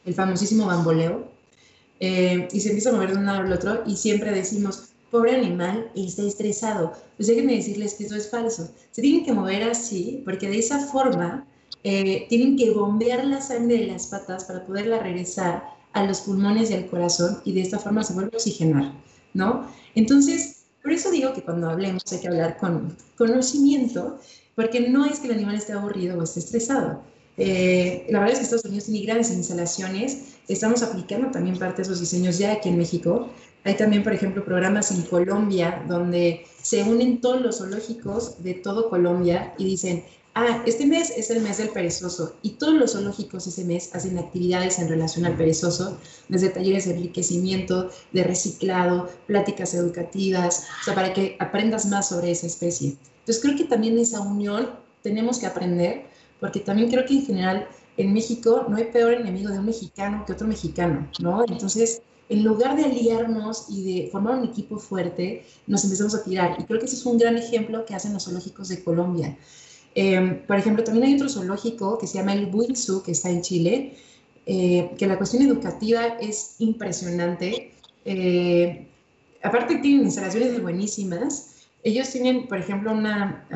[0.04, 1.28] el famosísimo bamboleo,
[2.00, 5.34] eh, y se empieza a mover de un lado al otro y siempre decimos, pobre
[5.34, 6.92] animal, está estresado.
[7.16, 8.68] Pues déjenme decirles que eso es falso.
[8.90, 11.46] Se tienen que mover así porque de esa forma
[11.84, 16.70] eh, tienen que bombear la sangre de las patas para poderla regresar a los pulmones
[16.70, 18.92] y al corazón y de esta forma se vuelve a oxigenar,
[19.32, 19.66] ¿no?
[19.94, 24.18] Entonces, por eso digo que cuando hablemos hay que hablar con conocimiento,
[24.54, 27.02] porque no es que el animal esté aburrido o esté estresado,
[27.38, 30.36] eh, la verdad es que Estados Unidos tiene grandes instalaciones.
[30.48, 33.28] Estamos aplicando también parte de esos diseños ya aquí en México.
[33.64, 38.88] Hay también, por ejemplo, programas en Colombia donde se unen todos los zoológicos de todo
[38.88, 43.46] Colombia y dicen, ah, este mes es el mes del perezoso y todos los zoológicos
[43.46, 49.74] ese mes hacen actividades en relación al perezoso, desde talleres de enriquecimiento, de reciclado, pláticas
[49.74, 52.96] educativas, o sea, para que aprendas más sobre esa especie.
[53.18, 54.70] Entonces creo que también esa unión
[55.02, 56.06] tenemos que aprender
[56.40, 60.24] porque también creo que en general en México no hay peor enemigo de un mexicano
[60.26, 61.44] que otro mexicano, ¿no?
[61.48, 66.56] Entonces, en lugar de aliarnos y de formar un equipo fuerte, nos empezamos a tirar.
[66.58, 69.36] Y creo que ese es un gran ejemplo que hacen los zoológicos de Colombia.
[69.94, 73.42] Em, por ejemplo, también hay otro zoológico que se llama el Buinsu, que está en
[73.42, 73.96] Chile,
[74.44, 77.72] eh, que la cuestión educativa es impresionante.
[78.04, 78.88] Eh,
[79.42, 81.54] aparte tienen instalaciones buenísimas.
[81.82, 83.46] Ellos tienen, por ejemplo, una,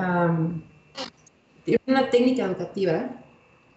[1.87, 3.11] una técnica educativa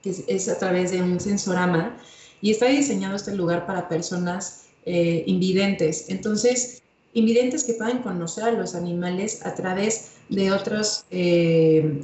[0.01, 1.97] que es, a través de un sensorama
[2.41, 6.09] y está diseñado este lugar para personas eh, invidentes.
[6.09, 6.81] Entonces,
[7.13, 12.01] invidentes que puedan conocer a los animales a través de otros eh,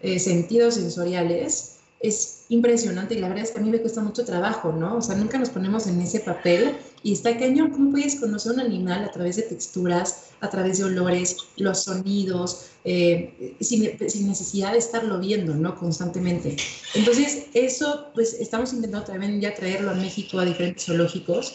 [0.00, 4.24] eh, sentidos sensoriales es impresionante y la verdad es que a mí me cuesta mucho
[4.24, 4.96] trabajo, ¿no?
[4.96, 8.60] O sea, nunca nos ponemos en ese papel y está cañón, ¿cómo puedes conocer un
[8.60, 14.72] animal a través de texturas, a través de olores, los sonidos, eh, sin, sin, necesidad
[14.72, 15.74] de estarlo viendo, ¿no?
[15.74, 16.56] Constantemente.
[16.94, 21.54] Entonces, eso, pues, estamos intentando también ya traerlo a México, a diferentes zoológicos,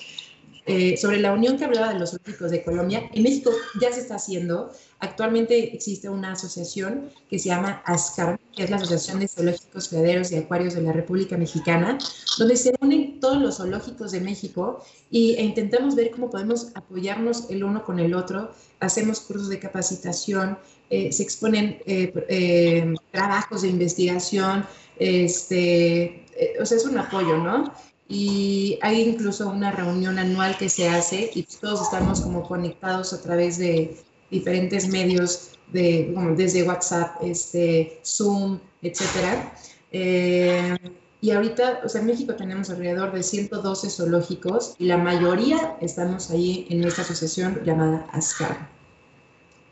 [0.67, 3.09] eh, sobre la unión que hablaba de los zoológicos de Colombia.
[3.13, 4.71] En México ya se está haciendo.
[4.99, 10.31] Actualmente existe una asociación que se llama ASCAR, que es la Asociación de Zoológicos, Criaderos
[10.31, 11.97] y Acuarios de la República Mexicana,
[12.37, 17.49] donde se unen todos los zoológicos de México y, e intentamos ver cómo podemos apoyarnos
[17.49, 18.51] el uno con el otro.
[18.79, 20.59] Hacemos cursos de capacitación,
[20.91, 24.63] eh, se exponen eh, trabajos de investigación,
[24.99, 26.27] este,
[26.59, 27.73] o sea, es un apoyo, ¿no?
[28.11, 33.21] Y hay incluso una reunión anual que se hace y todos estamos como conectados a
[33.21, 33.95] través de
[34.29, 39.53] diferentes medios, de, desde WhatsApp, este, Zoom, etcétera.
[39.93, 40.75] Eh,
[41.21, 46.31] y ahorita, o sea, en México tenemos alrededor de 112 zoológicos y la mayoría estamos
[46.31, 48.67] ahí en esta asociación llamada ASCAR.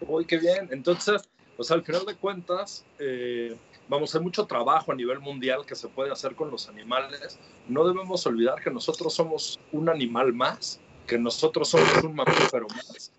[0.08, 0.69] Uy, qué bien.
[0.71, 1.23] Entonces,
[1.58, 3.54] pues al final de cuentas, eh,
[3.89, 7.39] vamos, hay mucho trabajo a nivel mundial que se puede hacer con los animales.
[7.67, 13.12] No debemos olvidar que nosotros somos un animal más, que nosotros somos un mamífero más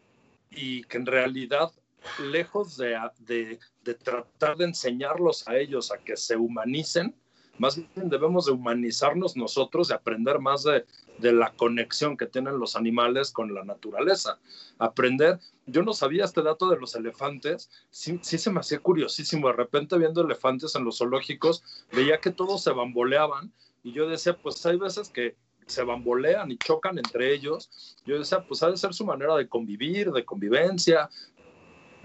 [0.51, 1.71] y que en realidad,
[2.19, 7.15] lejos de, de, de tratar de enseñarlos a ellos a que se humanicen,
[7.61, 10.85] más bien debemos de humanizarnos nosotros y aprender más de,
[11.21, 14.39] la conexión que tienen los animales con la naturaleza.
[14.79, 19.49] Aprender, yo no sabía este dato de los elefantes, sí, sí, se me hacía curiosísimo,
[19.49, 23.53] de repente viendo elefantes en los zoológicos, veía que todos se bamboleaban
[23.85, 27.99] y yo decía, pues hay veces que se bambolean y chocan entre ellos.
[28.07, 31.11] Yo decía, pues ha de ser su manera de convivir, de convivencia.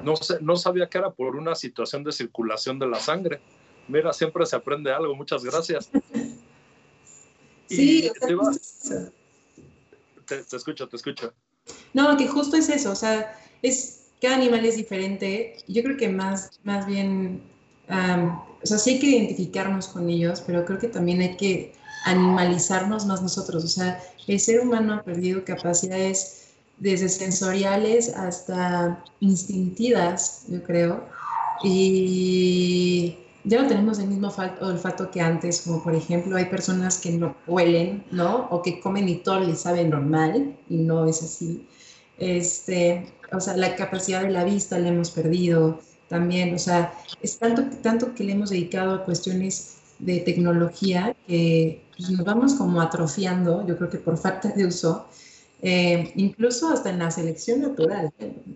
[0.03, 3.39] No, sé, no sabía que era por una situación de circulación de la sangre.
[3.87, 5.15] Mira, siempre se aprende algo.
[5.15, 5.89] Muchas gracias.
[7.67, 8.11] Sí,
[10.27, 11.33] te, te, escucho, te escucho.
[11.93, 12.91] No, que justo es eso.
[12.91, 15.57] O sea, es, cada animal es diferente.
[15.67, 17.41] Yo creo que más, más bien,
[17.89, 21.73] um, o sea, sí hay que identificarnos con ellos, pero creo que también hay que
[22.05, 23.63] animalizarnos más nosotros.
[23.63, 31.07] O sea, el ser humano ha perdido capacidades desde sensoriales hasta instintivas, yo creo.
[31.63, 34.31] Y ya no tenemos el mismo
[34.61, 38.47] olfato que antes, como por ejemplo hay personas que no huelen, ¿no?
[38.49, 41.67] O que comen y todo les sabe normal y no es así.
[42.17, 47.37] Este, o sea, la capacidad de la vista la hemos perdido también, o sea, es
[47.39, 52.81] tanto, tanto que le hemos dedicado a cuestiones de tecnología que pues, nos vamos como
[52.81, 55.07] atrofiando, yo creo que por falta de uso,
[55.61, 58.11] eh, incluso hasta en la selección natural.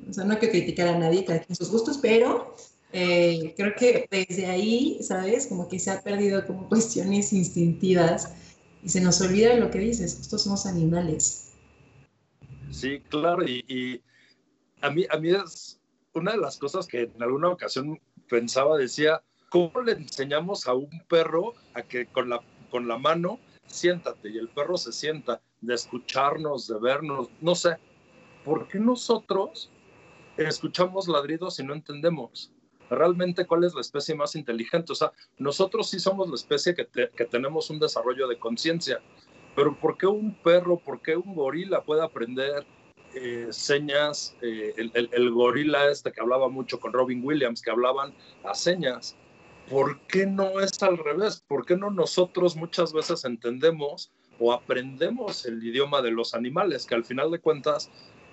[0.10, 2.56] O sea, no hay que criticar a nadie, cada quien sus gustos, pero
[2.92, 5.48] eh, creo que desde ahí, ¿sabes?
[5.48, 8.34] Como que se ha perdido como cuestiones instintivas
[8.84, 11.54] y se nos olvida lo que dices, estos somos animales.
[12.72, 14.02] Sí, claro, y,
[14.82, 15.80] a, mí, a mí es
[16.14, 20.90] una de las cosas que en alguna ocasión pensaba, decía, ¿cómo le enseñamos a un
[21.08, 25.76] perro a que con la, con la mano siéntate y el perro se sienta, de
[25.76, 27.76] escucharnos, de vernos, no sé,
[28.46, 29.70] ¿por qué nosotros
[30.38, 32.52] escuchamos ladridos y no entendemos?
[32.90, 34.92] Realmente cuál es la especie más inteligente.
[34.92, 39.02] O sea, nosotros sí somos la especie que, que tenemos un desarrollo de conciencia,
[39.56, 42.66] pero ¿por qué un perro, por qué un gorila puede aprender
[43.14, 44.36] eh, señas?
[44.42, 48.14] Eh, el, el, gorila este que hablaba mucho con Robin Williams, que hablaban
[48.44, 49.16] a señas.
[49.70, 51.44] ¿Por qué no es al revés?
[51.48, 56.96] ¿Por qué no nosotros muchas veces entendemos o aprendemos el idioma de los animales, que
[56.96, 57.92] al final de cuentas,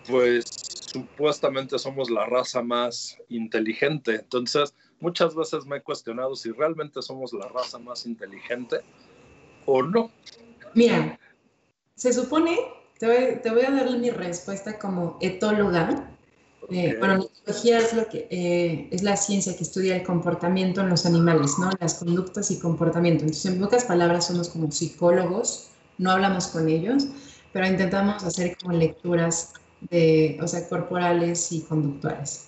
[0.09, 0.45] pues
[0.93, 4.17] supuestamente somos la raza más inteligente.
[4.17, 8.81] Entonces, muchas veces me he cuestionado si realmente somos la raza más inteligente
[9.67, 10.11] o no.
[10.75, 11.19] Mira,
[11.95, 12.57] se supone,
[12.99, 16.13] te voy, a darle mi respuesta como etóloga.
[16.71, 20.81] Eh, bueno, la etología es, lo que, eh, es la ciencia que estudia el comportamiento
[20.81, 21.71] en los animales, ¿no?
[21.79, 23.25] Las conductas y comportamiento.
[23.25, 27.07] Entonces, en pocas palabras, somos como psicólogos, no hablamos con ellos,
[27.53, 32.45] pero intentamos hacer como lecturas de, o sea, corporales y conductuales.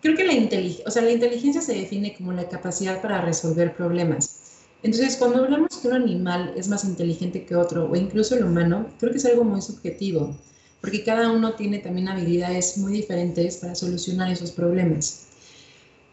[0.00, 3.74] Creo que la, inteligencia, o sea, la inteligencia se define como la capacidad para resolver
[3.74, 4.38] problemas.
[4.82, 8.86] Entonces, cuando hablamos que un animal es más inteligente que otro, o incluso el humano,
[9.00, 10.36] creo que es algo muy subjetivo,
[10.80, 15.26] porque cada uno tiene también habilidades muy diferentes para solucionar esos problemas.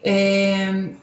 [0.02, 0.96] Eh,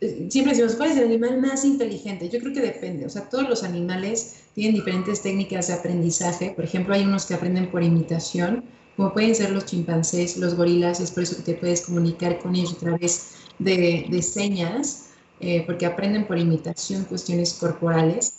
[0.00, 2.28] siempre decimos, ¿cuál es el animal más inteligente?
[2.28, 6.64] Yo creo que depende, o sea, todos los animales tienen diferentes técnicas de aprendizaje, por
[6.64, 8.64] ejemplo, hay unos que aprenden por imitación,
[8.96, 12.56] como pueden ser los chimpancés, los gorilas, es por eso que te puedes comunicar con
[12.56, 13.28] ellos a través
[13.58, 15.08] de, de señas,
[15.40, 18.34] eh, porque aprenden por imitación cuestiones corporales.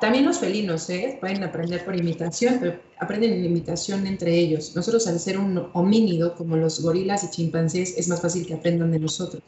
[0.00, 1.16] También los felinos ¿eh?
[1.20, 4.76] pueden aprender por imitación, pero aprenden en imitación entre ellos.
[4.76, 8.92] Nosotros al ser un homínido como los gorilas y chimpancés es más fácil que aprendan
[8.92, 9.42] de nosotros.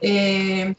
[0.00, 0.74] Eh,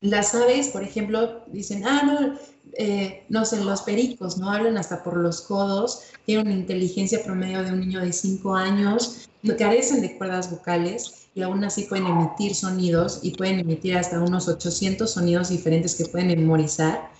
[0.00, 2.38] las aves, por ejemplo, dicen, ah, no,
[2.76, 4.50] eh, no sé, los pericos, ¿no?
[4.50, 9.28] Hablan hasta por los codos, tienen una inteligencia promedio de un niño de 5 años,
[9.58, 14.48] carecen de cuerdas vocales, y aún así pueden emitir sonidos y pueden emitir hasta unos
[14.48, 17.10] 800 sonidos diferentes que pueden memorizar.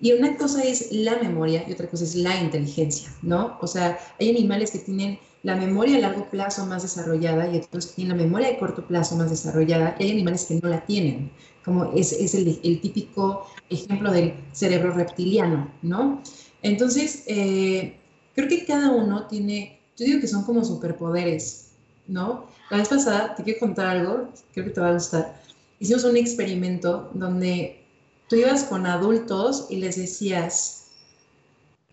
[0.00, 3.58] Y una cosa es la memoria y otra cosa es la inteligencia, ¿no?
[3.60, 7.86] O sea, hay animales que tienen la memoria a largo plazo más desarrollada y otros
[7.86, 10.84] que tienen la memoria de corto plazo más desarrollada y hay animales que no la
[10.84, 11.30] tienen,
[11.64, 16.22] como es, es el, el, típico ejemplo del cerebro reptiliano, ¿no?
[16.62, 17.96] Entonces, eh,
[18.34, 21.70] creo que cada uno tiene, yo digo que son como superpoderes,
[22.06, 22.46] ¿no?
[22.70, 25.40] La vez pasada, te quiero contar algo, creo que te va a gustar.
[25.80, 27.84] Hicimos un experimento donde
[28.28, 30.92] tú ibas con adultos y les decías,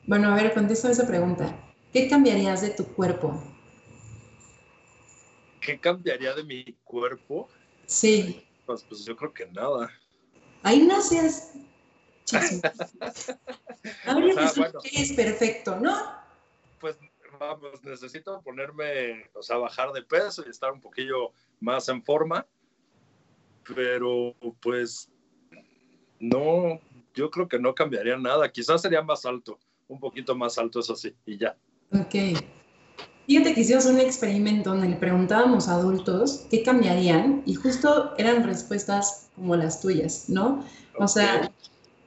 [0.06, 1.58] bueno, a ver, contesta esa pregunta.
[1.92, 3.42] ¿Qué cambiarías de tu cuerpo?
[5.62, 7.50] ¿Qué cambiaría de mi cuerpo?
[7.86, 8.46] Sí.
[8.66, 9.90] Pues, pues yo creo que nada.
[10.64, 11.54] Ahí no seas
[14.06, 14.36] A ver,
[14.84, 15.96] es perfecto, ¿no?
[16.80, 16.98] Pues
[17.40, 22.48] vamos, necesito ponerme, o sea, bajar de peso y estar un poquillo más en forma,
[23.76, 25.10] pero pues
[26.20, 26.80] no,
[27.13, 30.95] yo creo que no cambiaría nada, quizás sería más alto, un poquito más alto, eso
[30.95, 31.55] sí, y ya.
[31.91, 32.39] Ok.
[33.28, 38.43] Fíjate que hicimos un experimento donde le preguntábamos a adultos qué cambiarían y justo eran
[38.43, 40.63] respuestas como las tuyas, ¿no?
[40.99, 41.51] O sea,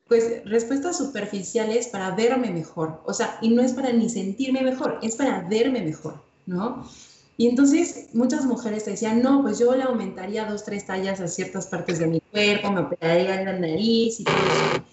[0.06, 4.98] pues respuestas superficiales para verme mejor, o sea, y no es para ni sentirme mejor,
[5.02, 6.88] es para verme mejor, ¿no?
[7.40, 11.68] Y entonces muchas mujeres decían, no, pues yo le aumentaría dos, tres tallas a ciertas
[11.68, 14.84] partes de mi cuerpo, me operaría la nariz y todo eso.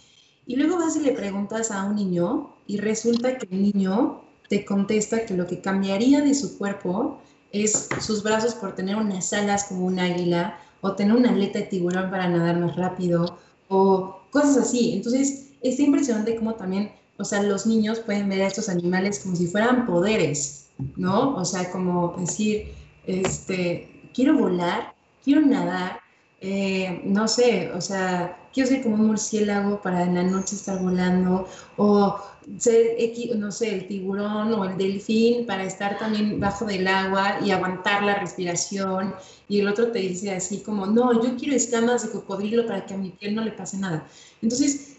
[0.46, 4.64] Y luego vas y le preguntas a un niño y resulta que el niño te
[4.64, 7.20] contesta que lo que cambiaría de su cuerpo
[7.52, 11.66] es sus brazos por tener unas alas como un águila o tener una aleta de
[11.66, 13.40] tiburón para nadar más rápido
[13.70, 14.94] o cosas así.
[14.94, 19.36] Entonces, está impresionante cómo también, o sea, los niños pueden ver a estos animales como
[19.36, 21.36] si fueran poderes, ¿no?
[21.36, 22.74] O sea, como decir,
[23.06, 24.94] este, quiero volar,
[25.24, 26.00] quiero nadar,
[26.42, 30.82] eh, no sé, o sea, quiero ser como un murciélago para en la noche estar
[30.82, 31.48] volando,
[31.78, 32.20] o
[32.58, 32.98] ser,
[33.36, 38.04] no sé, el tiburón o el delfín para estar también bajo del agua y aguantar
[38.04, 39.16] la respiración.
[39.48, 42.94] Y el otro te dice así como, no, yo quiero escamas de cocodrilo para que
[42.94, 44.06] a mi piel no le pase nada.
[44.42, 44.95] Entonces,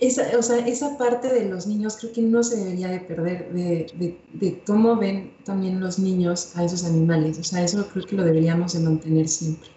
[0.00, 3.52] esa, o sea, esa parte de los niños creo que no se debería de perder,
[3.52, 7.38] de, de, cómo ven también los niños a esos animales.
[7.38, 9.68] O sea, eso creo que lo deberíamos de mantener siempre.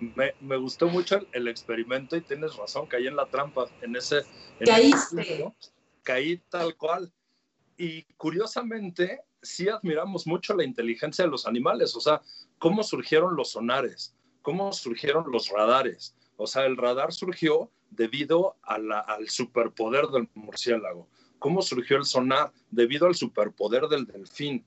[0.00, 4.22] Me, me, gustó mucho el, experimento y tienes razón, caí en la trampa, en ese...
[4.64, 5.52] Caíste.
[6.02, 7.12] Caí tal cual.
[7.76, 12.22] Y curiosamente, sí admiramos mucho la inteligencia de los animales, o sea,
[12.58, 16.14] cómo surgieron los sonares, cómo surgieron los radares.
[16.36, 21.08] O sea, el radar surgió debido al superpoder del murciélago.
[21.38, 22.52] ¿Cómo surgió el sonar?
[22.70, 24.64] Debido al superpoder del delfín.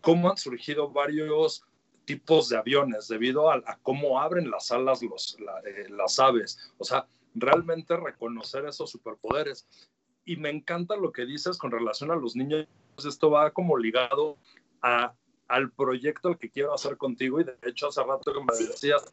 [0.00, 1.64] ¿Cómo han surgido varios
[2.04, 6.58] tipos de aviones debido a, cómo abren las alas los, eh, las aves.
[6.78, 9.66] O sea, realmente reconocer esos superpoderes.
[10.24, 12.66] Y me encanta lo que dices con relación a los niños.
[12.98, 14.38] Esto va como ligado
[14.80, 15.14] a,
[15.48, 17.40] al proyecto al que quiero hacer contigo.
[17.40, 19.12] Y de hecho, hace rato que me decías,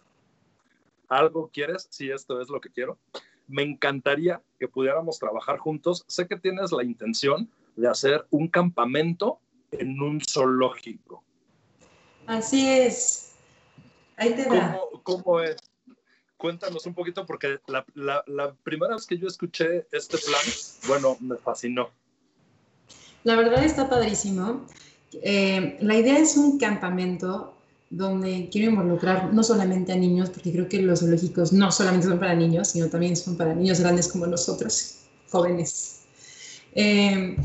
[1.10, 1.88] ¿algo quieres?
[1.90, 2.98] Si esto es lo que quiero.
[3.52, 6.06] Me encantaría que pudiéramos trabajar juntos.
[6.08, 9.40] Sé que tienes la intención de hacer un campamento
[9.72, 11.24] en un zoológico.
[12.28, 13.34] Así es.
[14.16, 14.80] Ahí te va.
[15.04, 15.58] ¿Cómo, es?
[16.38, 20.42] Cuéntanos un poquito, porque la, la, primera vez que yo escuché este plan,
[20.88, 21.90] bueno, me fascinó.
[23.24, 24.66] La verdad está padrísimo.
[25.14, 27.61] Eh, la idea es un campamento
[27.92, 32.20] donde quiero involucrar no solamente a niños, porque creo que los zoológicos no solamente son
[32.20, 36.00] para niños, sino también son para niños grandes como nosotros, jóvenes.
[36.74, 37.36] Eh,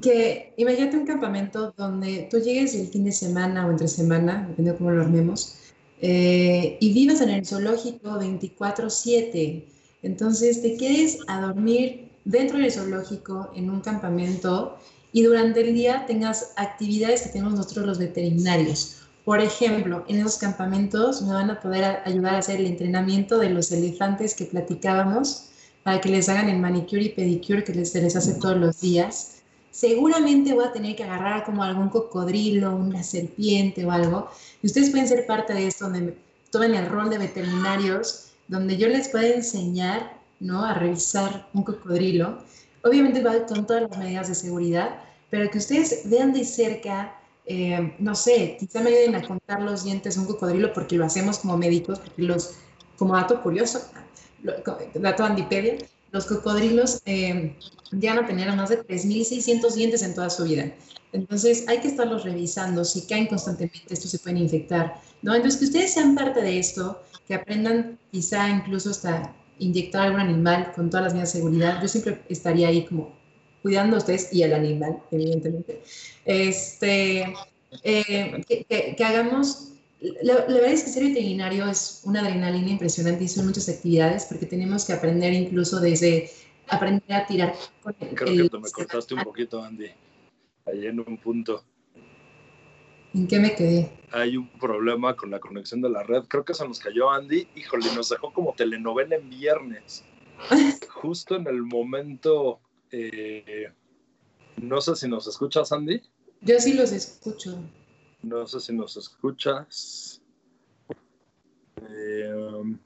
[0.00, 4.72] que imagínate un campamento donde tú llegues el fin de semana o entre semana, depende
[4.72, 5.58] de cómo lo armemos,
[6.00, 9.66] eh, y vivas en el zoológico 24/7.
[10.02, 14.78] Entonces te quedes a dormir dentro del zoológico en un campamento
[15.12, 18.99] y durante el día tengas actividades que tenemos nosotros los veterinarios.
[19.24, 23.50] Por ejemplo, en esos campamentos me van a poder ayudar a hacer el entrenamiento de
[23.50, 25.50] los elefantes que platicábamos
[25.82, 29.40] para que les hagan el manicure y pedicure que les, les hace todos los días
[29.70, 34.28] seguramente voy a tener que agarrar como algún cocodrilo, una serpiente o algo.
[34.62, 36.16] Y ustedes pueden ser parte de esto, donde
[36.50, 40.64] tomen el rol de veterinarios, donde yo les pueda enseñar ¿no?
[40.64, 42.38] a revisar un cocodrilo.
[42.82, 44.98] Obviamente va con todas las medidas de seguridad,
[45.30, 47.14] pero que ustedes vean de cerca,
[47.52, 51.04] eh, no sé, quizá me ayuden a contar los dientes de un cocodrilo porque lo
[51.04, 52.52] hacemos como médicos, porque los,
[52.96, 53.80] como dato curioso,
[54.94, 55.78] dato Andipedia,
[56.12, 57.56] los cocodrilos eh,
[57.90, 60.72] llegan a tener más de 3.600 dientes en toda su vida.
[61.12, 62.84] Entonces hay que estarlos revisando.
[62.84, 65.00] Si caen constantemente, estos se pueden infectar.
[65.22, 65.34] ¿no?
[65.34, 70.70] Entonces que ustedes sean parte de esto, que aprendan quizá incluso hasta inyectar algún animal
[70.76, 71.82] con todas las medidas de seguridad.
[71.82, 73.19] Yo siempre estaría ahí como
[73.62, 75.82] cuidando a ustedes y al animal, evidentemente.
[76.24, 77.32] Este,
[77.82, 83.28] eh, que, que hagamos la, verdad es que ser veterinario es una adrenalina impresionante y
[83.28, 86.30] son muchas actividades porque tenemos que aprender incluso desde
[86.68, 87.54] aprender a tirar.
[87.82, 89.90] Con Creo que me cortaste un poquito, Andy,
[90.66, 91.64] ahí en un punto.
[93.12, 93.90] ¿En qué me quedé?
[94.12, 96.22] Hay un problema con la conexión de la red.
[96.28, 97.48] Creo que se nos cayó Andy.
[97.56, 100.04] Híjole, nos dejó como telenovela en viernes.
[100.88, 102.60] Justo en el momento.
[102.92, 103.72] Eh,
[104.56, 106.02] no sé si nos escuchas, Andy.
[106.40, 107.62] Yo sí los escucho.
[108.22, 110.22] No sé si nos escuchas.
[111.82, 112.76] Eh,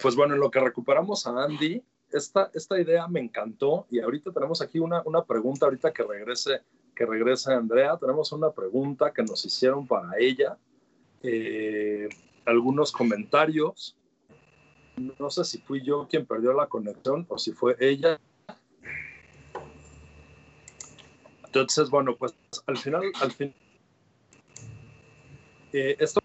[0.00, 4.32] pues bueno, en lo que recuperamos a Andy, esta, esta idea me encantó y ahorita
[4.32, 6.60] tenemos aquí una, una pregunta, ahorita que regrese,
[6.94, 10.58] que regrese Andrea, tenemos una pregunta que nos hicieron para ella,
[11.22, 12.08] eh,
[12.44, 13.96] algunos comentarios.
[14.96, 18.20] No sé si fui yo quien perdió la conexión o si fue ella.
[21.44, 22.34] Entonces, bueno, pues
[22.66, 23.54] al final, al fin,
[25.72, 26.21] eh, esto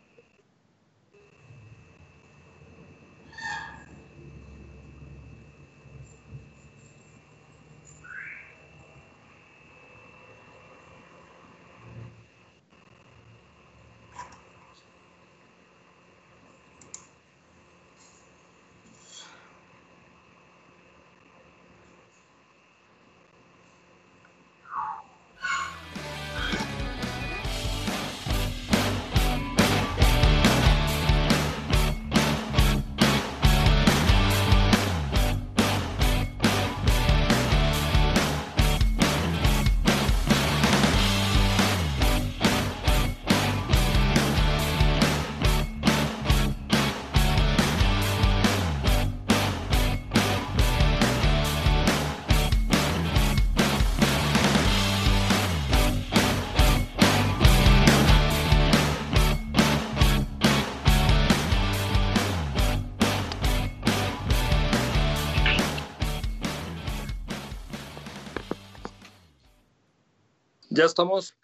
[70.77, 71.35] Ya estamos,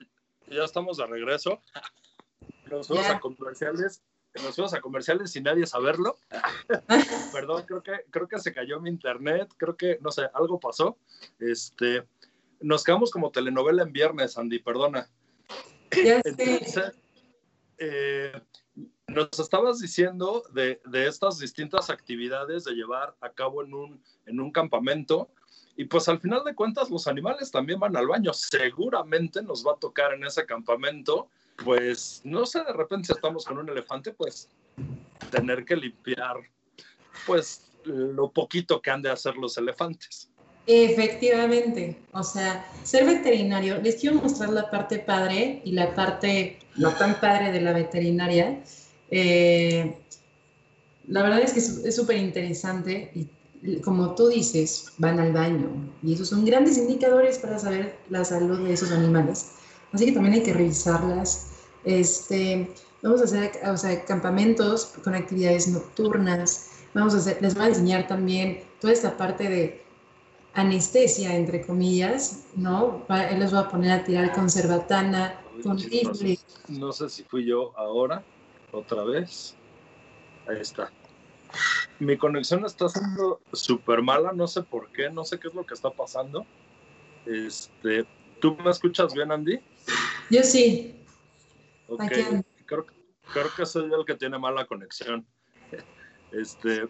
[0.48, 1.60] ya estamos de regreso.
[2.70, 4.04] Nos fuimos a comerciales,
[4.36, 6.18] nos fuimos a comerciales sin nadie saberlo.
[7.34, 11.00] Perdón, creo que, creo que se cayó mi internet, creo que, no sé, algo pasó.
[11.40, 12.08] Este,
[12.60, 15.10] nos quedamos como telenovela en viernes, Andy, perdona.
[15.90, 16.92] Entonces,
[17.80, 18.40] eh,
[19.08, 24.40] nos estabas diciendo de, de, estas distintas actividades de llevar a cabo en un, en
[24.40, 25.32] un campamento
[25.76, 28.32] y pues al final de cuentas los animales también van al baño.
[28.34, 31.30] Seguramente nos va a tocar en ese campamento,
[31.64, 34.50] pues no sé, de repente si estamos con un elefante, pues
[35.32, 36.38] tener que limpiar
[37.26, 40.30] pues lo poquito que han de hacer los elefantes.
[40.66, 46.92] Efectivamente, o sea, ser veterinario, les quiero mostrar la parte padre y la parte no
[46.92, 48.64] tan padre de la veterinaria.
[49.12, 49.98] Eh,
[51.08, 53.28] la verdad es que es súper interesante y
[53.84, 55.70] como tú dices, van al baño
[56.02, 59.52] y esos son grandes indicadores para saber la salud de esos animales.
[59.94, 61.52] Así que también hay que revisarlas.
[61.86, 62.70] Este,
[63.02, 66.72] vamos a hacer o sea, campamentos con actividades nocturnas.
[66.94, 69.84] Vamos a hacer, les voy a enseñar también toda esta parte de
[70.54, 73.06] anestesia, entre comillas, ¿no?
[73.10, 76.38] Él les va a poner a tirar con cerbatana, con rifle.
[76.68, 78.24] No, no sé si fui yo ahora,
[78.72, 79.56] otra vez.
[80.48, 80.92] Ahí está.
[82.00, 85.66] Mi conexión está siendo súper mala, no sé por qué, no sé qué es lo
[85.66, 86.46] que está pasando.
[87.26, 88.06] Este,
[88.40, 89.60] ¿Tú me escuchas bien, Andy?
[90.30, 90.96] Yo sí.
[91.88, 92.02] Ok,
[92.66, 92.86] creo,
[93.32, 95.26] creo, que soy el que tiene mala conexión.
[96.32, 96.88] Este,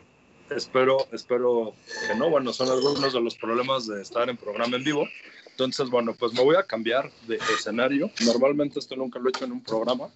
[0.49, 1.73] espero, espero
[2.07, 2.29] que no.
[2.29, 5.07] Bueno, son algunos de los problemas de estar en programa en vivo.
[5.51, 8.09] Entonces, bueno, pues me voy a cambiar de escenario.
[8.25, 10.09] Normalmente esto nunca lo he hecho en un programa,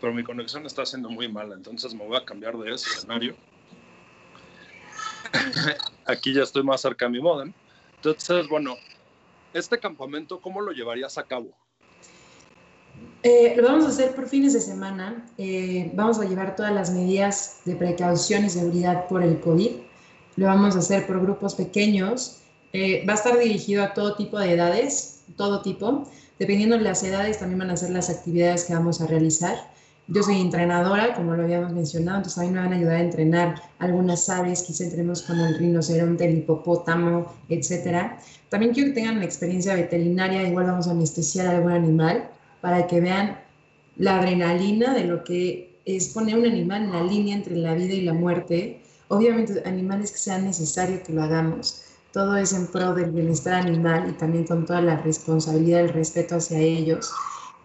[0.00, 1.54] pero mi conexión está siendo muy mala.
[1.54, 3.36] Entonces me voy a cambiar de escenario.
[6.06, 7.52] Aquí ya estoy más cerca de mi modem.
[7.96, 8.76] Entonces, bueno,
[9.52, 11.48] este campamento, ¿cómo lo llevarías a cabo?
[13.22, 15.26] Eh, lo vamos a hacer por fines de semana.
[15.38, 19.70] Eh, vamos a llevar todas las medidas de precaución y seguridad por el COVID.
[20.36, 22.40] Lo vamos a hacer por grupos pequeños.
[22.72, 26.06] Eh, va a estar dirigido a todo tipo de edades, todo tipo.
[26.38, 29.72] Dependiendo de las edades, también van a ser las actividades que vamos a realizar.
[30.06, 33.00] Yo soy entrenadora, como lo habíamos mencionado, entonces a mí me van a ayudar a
[33.00, 38.18] entrenar algunas aves, quizá entremos con el rinoceronte, el hipopótamo, etcétera.
[38.50, 42.28] También quiero que tengan una experiencia veterinaria, igual vamos a anestesiar a algún animal
[42.60, 43.38] para que vean
[43.96, 47.94] la adrenalina de lo que es poner un animal en la línea entre la vida
[47.94, 48.82] y la muerte.
[49.08, 51.82] Obviamente animales que sean necesarios que lo hagamos.
[52.12, 56.36] Todo es en pro del bienestar animal y también con toda la responsabilidad, el respeto
[56.36, 57.10] hacia ellos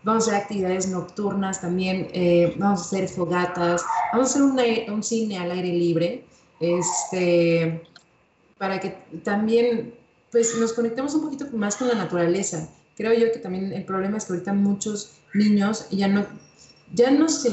[0.03, 4.93] vamos a hacer actividades nocturnas también, eh, vamos a hacer fogatas, vamos a hacer un,
[4.93, 6.23] un, cine al aire libre,
[6.59, 7.81] este,
[8.57, 8.89] para que
[9.23, 9.93] también
[10.31, 12.69] pues, nos conectemos un poquito más con la naturaleza.
[12.95, 16.25] Creo yo que también el problema es que ahorita muchos niños ya no,
[16.93, 17.49] ya no se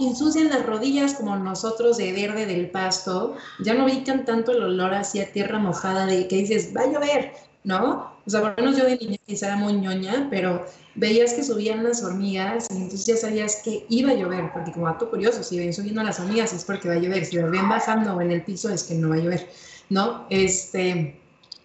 [0.00, 4.94] ensucian las rodillas como nosotros de verde del pasto, ya no ubican tanto el olor
[4.94, 7.32] hacia tierra mojada de que dices, va a llover,
[7.66, 8.12] ¿no?
[8.24, 10.64] O sea, bueno, yo de niña quizá era muy ñoña, pero
[10.94, 14.86] veías que subían las hormigas y entonces ya sabías que iba a llover, porque como
[14.86, 17.68] dato curioso, si ven subiendo las hormigas es porque va a llover, si lo ven
[17.68, 19.48] bajando en el piso es que no va a llover,
[19.90, 20.26] ¿no?
[20.30, 21.20] Este...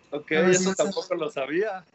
[0.10, 1.86] Ok, eso tampoco lo sabía.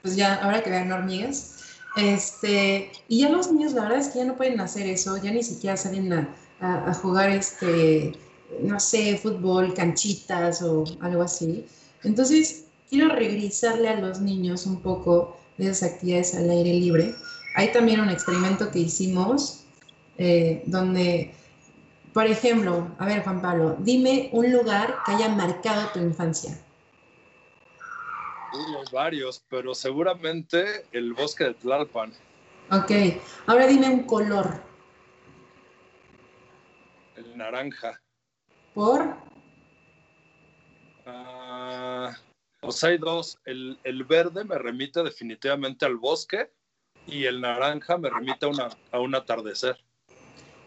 [0.00, 1.56] Pues ya, ahora que vean hormigas.
[1.96, 5.32] Este, y ya los niños, la verdad es que ya no pueden hacer eso, ya
[5.32, 8.16] ni siquiera salen a, a, a jugar, este,
[8.62, 11.66] no sé, fútbol, canchitas o algo así.
[12.04, 17.14] Entonces, quiero regresarle a los niños un poco de esas actividades al aire libre.
[17.54, 19.64] Hay también un experimento que hicimos
[20.18, 21.32] eh, donde,
[22.12, 26.58] por ejemplo, a ver Juan Pablo, dime un lugar que haya marcado tu infancia.
[28.52, 32.12] Unos varios, pero seguramente el bosque de Tlalpan.
[32.72, 32.90] Ok,
[33.46, 34.60] ahora dime un color.
[37.16, 38.00] El naranja.
[38.74, 39.14] ¿Por?
[41.06, 42.16] Ah,
[42.60, 43.38] pues hay dos.
[43.44, 46.50] El, verde me remite definitivamente al bosque
[47.06, 49.78] y el naranja me remite a, una, a un atardecer.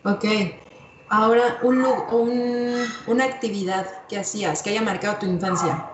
[0.04, 0.26] Ok.
[1.10, 1.86] Ahora, un,
[3.08, 5.90] una actividad que hacías, que haya marcado tu infancia.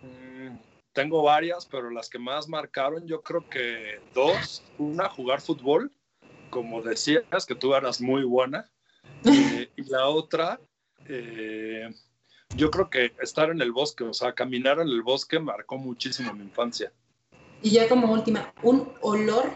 [0.00, 0.56] Mm,
[0.92, 4.64] tengo varias, pero las que más marcaron, yo creo que dos.
[4.78, 5.92] Una, jugar fútbol,
[6.48, 8.68] como decías, que tú eras muy buena.
[9.24, 10.58] Eh, y la otra,
[11.06, 11.88] eh,
[12.54, 16.32] yo creo que estar en el bosque, o sea, caminar en el bosque marcó muchísimo
[16.34, 16.92] mi infancia.
[17.62, 19.50] Y ya como última, un olor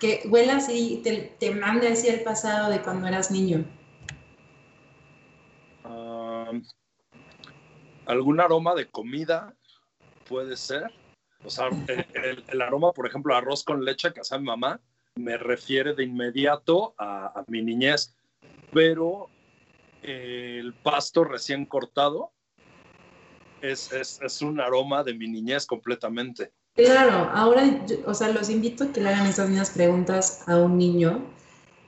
[0.00, 3.64] que huela así, te, te mande hacia el pasado de cuando eras niño.
[8.06, 9.54] algún aroma de comida
[10.28, 10.92] puede ser.
[11.44, 11.68] O sea,
[12.52, 14.80] el, aroma, por ejemplo, arroz con leche que hace mi mamá,
[15.14, 18.14] me refiere de inmediato a, a mi niñez.
[18.72, 19.28] Pero
[20.02, 22.32] el pasto recién cortado
[23.60, 26.52] es, es, es, un aroma de mi niñez completamente.
[26.74, 30.78] Claro, ahora, o sea, los invito a que le hagan estas mismas preguntas a un
[30.78, 31.22] niño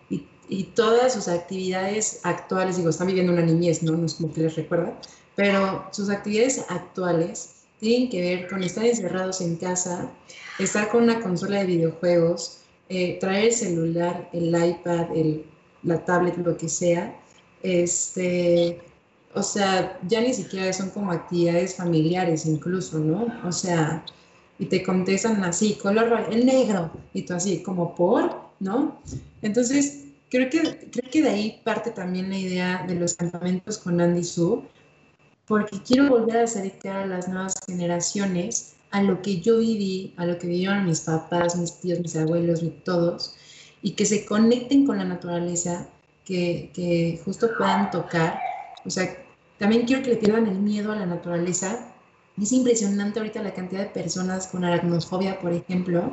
[0.09, 3.93] y, y, todas sus actividades actuales, digo, están viviendo una niñez, ¿no?
[3.97, 4.97] No es como que les recuerda,
[5.35, 10.11] pero sus actividades actuales tienen que ver con estar encerrados en casa,
[10.59, 15.45] estar con una consola de videojuegos, eh, traer el celular, el iPad, el,
[15.83, 17.19] la tablet, lo que sea,
[17.65, 18.79] este,
[19.35, 23.27] o sea, ya ni siquiera son como actividades familiares incluso, ¿no?
[23.43, 24.05] O sea,
[24.59, 29.01] y te contestan así, color el negro, y tú así, como por, ¿no?
[29.41, 34.01] Entonces, creo que, creo que de ahí parte también la idea de los campamentos con
[34.01, 34.63] Andy Su,
[35.47, 40.27] porque quiero volver a acercar a las nuevas generaciones a lo que yo viví, a
[40.27, 43.35] lo que vivieron mis papás, mis tíos, mis abuelos, todos,
[43.83, 45.89] y que se conecten con la naturaleza
[46.25, 48.41] que, justo puedan tocar.
[48.85, 49.25] O sea,
[49.59, 51.93] también quiero que le pierdan el miedo a la naturaleza.
[52.41, 56.13] Es impresionante ahorita la cantidad de personas con aracnofobia, por ejemplo,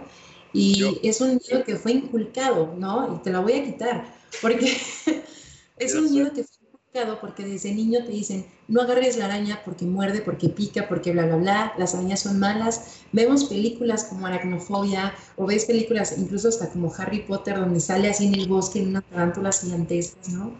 [0.53, 3.15] y es un miedo que fue inculcado, ¿no?
[3.15, 4.77] Y te la voy a quitar, porque
[5.77, 6.60] es un miedo que fue
[7.21, 11.25] porque desde niño te dicen, no agarres la araña porque muerde, porque pica, porque bla,
[11.25, 12.99] bla, bla, las arañas son malas.
[13.13, 18.27] Vemos películas como Aracnofobia o ves películas incluso hasta como Harry Potter donde sale así
[18.27, 20.53] en el bosque en una tarántula gigantescas, ¿no?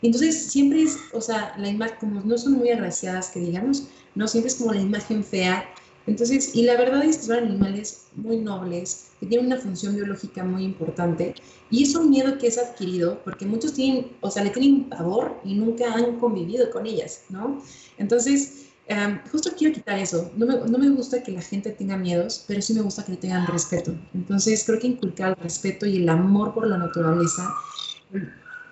[0.00, 4.26] Entonces siempre es, o sea, la imagen, como no son muy agraciadas que digamos, no,
[4.26, 5.68] siempre es como la imagen fea.
[6.06, 10.44] Entonces, y la verdad es que son animales muy nobles, que tienen una función biológica
[10.44, 11.34] muy importante
[11.70, 15.40] y es un miedo que es adquirido porque muchos tienen, o sea, le tienen pavor
[15.44, 17.62] y nunca han convivido con ellas, ¿no?
[17.96, 20.30] Entonces, em, justo quiero quitar eso.
[20.36, 23.12] No me, no me, gusta que la gente tenga miedos, pero sí me gusta que
[23.12, 23.94] le tengan respeto.
[24.12, 27.48] Entonces, creo que inculcar el respeto y el amor por la naturaleza.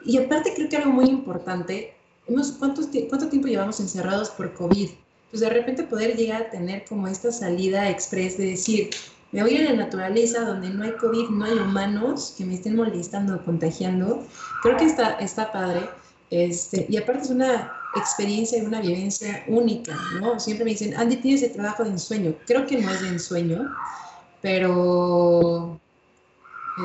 [0.04, 1.94] Y aparte, creo que algo muy importante,
[2.26, 4.90] hemos, ¿cuántos, ¿cuánto tiempo llevamos encerrados por COVID?
[5.32, 8.90] Pues de repente poder llegar a tener como esta salida express de decir,
[9.32, 12.76] me voy a la naturaleza donde no hay COVID, no hay humanos que me estén
[12.76, 14.26] molestando contagiando.
[14.62, 15.88] Creo que está, está padre.
[16.30, 20.38] Este, y aparte es una experiencia y una vivencia única, ¿no?
[20.38, 22.34] Siempre me dicen, Andy, tienes el trabajo de ensueño.
[22.46, 23.74] Creo que no es de ensueño,
[24.42, 25.80] pero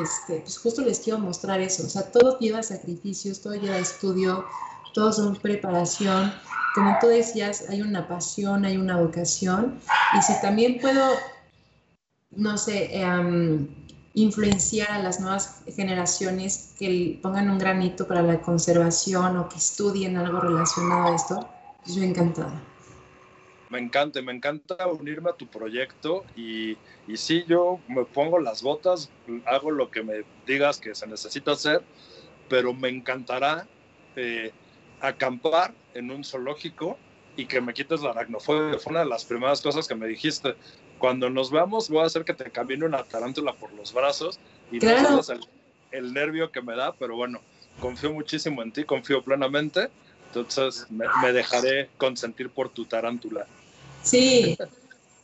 [0.02, 1.86] este, pues justo les quiero mostrar eso.
[1.86, 4.46] O sea, todo lleva sacrificios, todo lleva estudio,
[4.98, 6.34] todo son preparación.
[6.74, 9.80] Como tú decías, hay una pasión, hay una vocación.
[10.18, 11.04] Y si también puedo
[12.32, 13.68] no sé, em,
[14.16, 20.18] influenciar a las nuevas generaciones que pongan un granito para la conservación o que estudien
[20.18, 21.48] algo relacionado a esto,
[21.84, 22.60] pues yo encantada.
[23.70, 26.76] Me encanta, me encanta unirme a tu proyecto y,
[27.08, 29.12] y sí, yo me pongo las botas,
[29.46, 31.84] hago lo que me digas que se necesita hacer,
[32.50, 33.68] pero me encantará
[34.16, 34.52] eh,
[35.02, 36.98] acampar en un zoológico
[37.36, 38.80] y que me quites la aracnofobia.
[38.80, 40.56] Fue una de las primeras cosas que me dijiste
[40.98, 44.40] cuando nos veamos voy a hacer que te camine una tarántula por los brazos
[44.72, 45.48] y no sabes
[45.92, 47.40] el, nervio que me da, pero bueno,
[47.80, 49.90] confío muchísimo en ti, confío plenamente,
[50.28, 53.48] entonces me, dejaré consentir por tu tarántula.
[54.04, 54.58] Sí,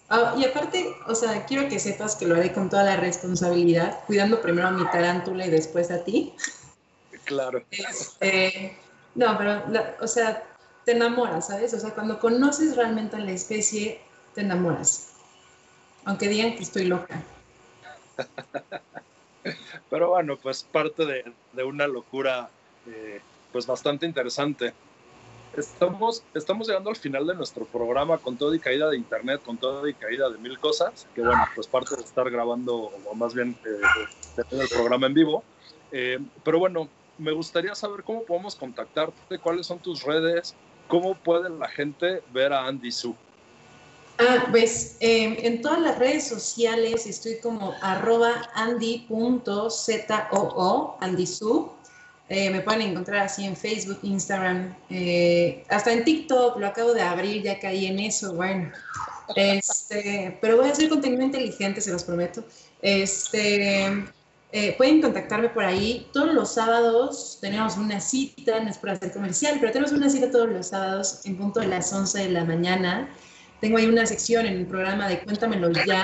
[0.10, 4.00] ah, y aparte, o sea, quiero que sepas que lo haré con toda la responsabilidad,
[4.06, 6.34] cuidando primero a mi tarántula y después a ti.
[7.26, 7.64] Claro.
[7.72, 8.78] Este,
[9.16, 9.64] no, pero,
[10.02, 10.44] o sea,
[10.86, 11.74] te enamoras, ¿sabes?
[11.74, 14.02] O sea, cuando conoces realmente a la especie,
[14.34, 15.14] te enamoras
[16.06, 17.24] aunque digan que estoy loca.
[19.90, 22.50] Pero bueno, pues parte de, una locura
[22.88, 24.74] eh, pues bastante interesante.
[25.56, 26.24] Estamos,
[26.68, 29.94] llegando al final de nuestro programa con todo y caída de internet, con todo y
[29.94, 34.44] caída de mil cosas, que bueno, pues parte de estar grabando, o más bien eh,
[34.50, 35.44] el programa en vivo.
[35.92, 40.56] Eh, pero bueno, me gustaría saber cómo podemos contactarte, cuáles son tus redes,
[40.88, 43.16] cómo puede la gente ver a Andy Su.
[44.20, 49.70] Ah, pues em, en todas las redes sociales estoy como arroba andy.zoo,
[51.00, 51.72] andysu.
[52.30, 57.02] Eh, me pueden encontrar así en Facebook, Instagram, eh, hasta en TikTok, lo acabo de
[57.02, 58.72] abrir, ya caí en eso, bueno.
[59.38, 62.44] Este, pero voy a hacer contenido inteligente, se los prometo.
[62.82, 64.04] Este,
[64.54, 66.08] eh, pueden contactarme por ahí.
[66.14, 70.32] Todos los sábados tenemos una cita, no es para hacer comercial, pero tenemos una cita
[70.32, 73.10] todos los sábados en punto de las 11 de la mañana
[73.64, 76.04] tengo ahí una sección en el programa de Cuéntamelo ya,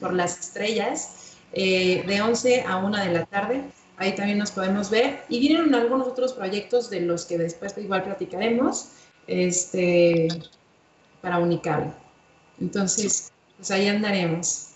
[0.00, 3.62] por las estrellas, eh, de 11 a 1 de la tarde.
[3.98, 5.22] Ahí también nos podemos ver.
[5.28, 8.88] Y vienen algunos otros proyectos de los que después igual platicaremos
[9.26, 10.28] este,
[11.20, 11.92] para Unicable.
[12.58, 14.68] Entonces, pues ahí andaremos.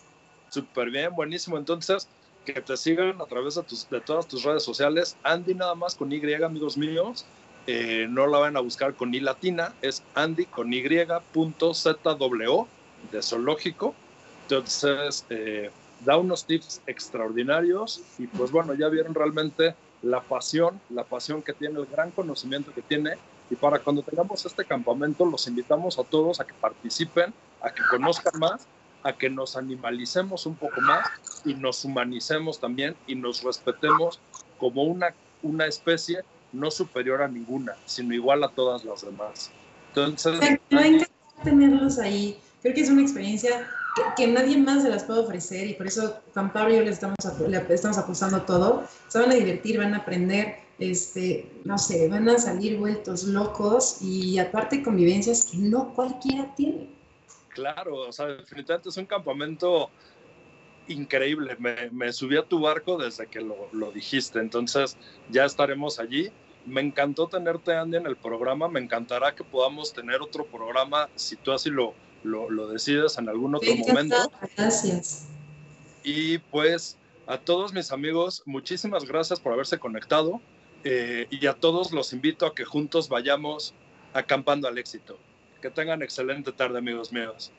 [0.50, 1.56] Súper bien, buenísimo.
[1.56, 2.06] Entonces,
[2.45, 5.16] que te sigan a través de, todas tus redes sociales.
[5.22, 7.24] Andy nada más con Y, amigos míos.
[7.66, 10.82] Eh, no la van a buscar con I latina, es Andy con Y
[11.32, 12.66] punto ZW
[13.12, 13.95] de zoológico.
[14.43, 15.70] Entonces, eh,
[16.05, 21.53] da unos tips extraordinarios y pues bueno, ya vieron realmente la pasión, la pasión que
[21.53, 23.12] tiene, el gran conocimiento que tiene.
[23.51, 27.82] Y para cuando tengamos este campamento, los invitamos a todos a que participen, a que
[27.91, 28.66] conozcan más,
[29.03, 31.07] a que nos animalicemos un poco más
[31.44, 34.20] y nos humanicemos también y nos respetemos
[34.59, 36.20] como una, una especie
[36.53, 39.51] no superior a ninguna, sino igual a todas las demás.
[39.88, 40.59] Entonces...
[41.42, 42.38] Tenerlos ahí.
[42.61, 43.66] Creo que es una experiencia
[44.16, 46.90] que, nadie más se las puede ofrecer y por eso Juan Pablo y yo le
[46.90, 47.16] estamos,
[47.48, 48.84] le estamos apostando todo.
[49.09, 54.03] Se van a divertir, van a aprender, este, no sé, van a salir vueltos locos
[54.03, 56.99] y aparte convivencias que no cualquiera tiene.
[57.61, 59.90] Claro, o sea, definitivamente es un campamento
[60.88, 61.56] increíble.
[61.92, 64.96] Me, subí a tu barco desde que lo, dijiste, entonces
[65.28, 66.30] ya estaremos allí.
[66.64, 68.68] Me encantó tenerte, Andy, en el programa.
[68.68, 73.54] Me encantará que podamos tener otro programa, si tú así lo, lo, decides en algún
[73.54, 74.16] otro momento.
[74.56, 75.28] Gracias.
[76.02, 76.96] Y pues
[77.26, 80.40] a todos mis amigos, muchísimas gracias por haberse conectado.
[80.82, 83.74] eh, y a todos los invito a que juntos vayamos
[84.14, 85.18] acampando al éxito.
[85.61, 87.54] Que tengan excelente tarde, amigos míos.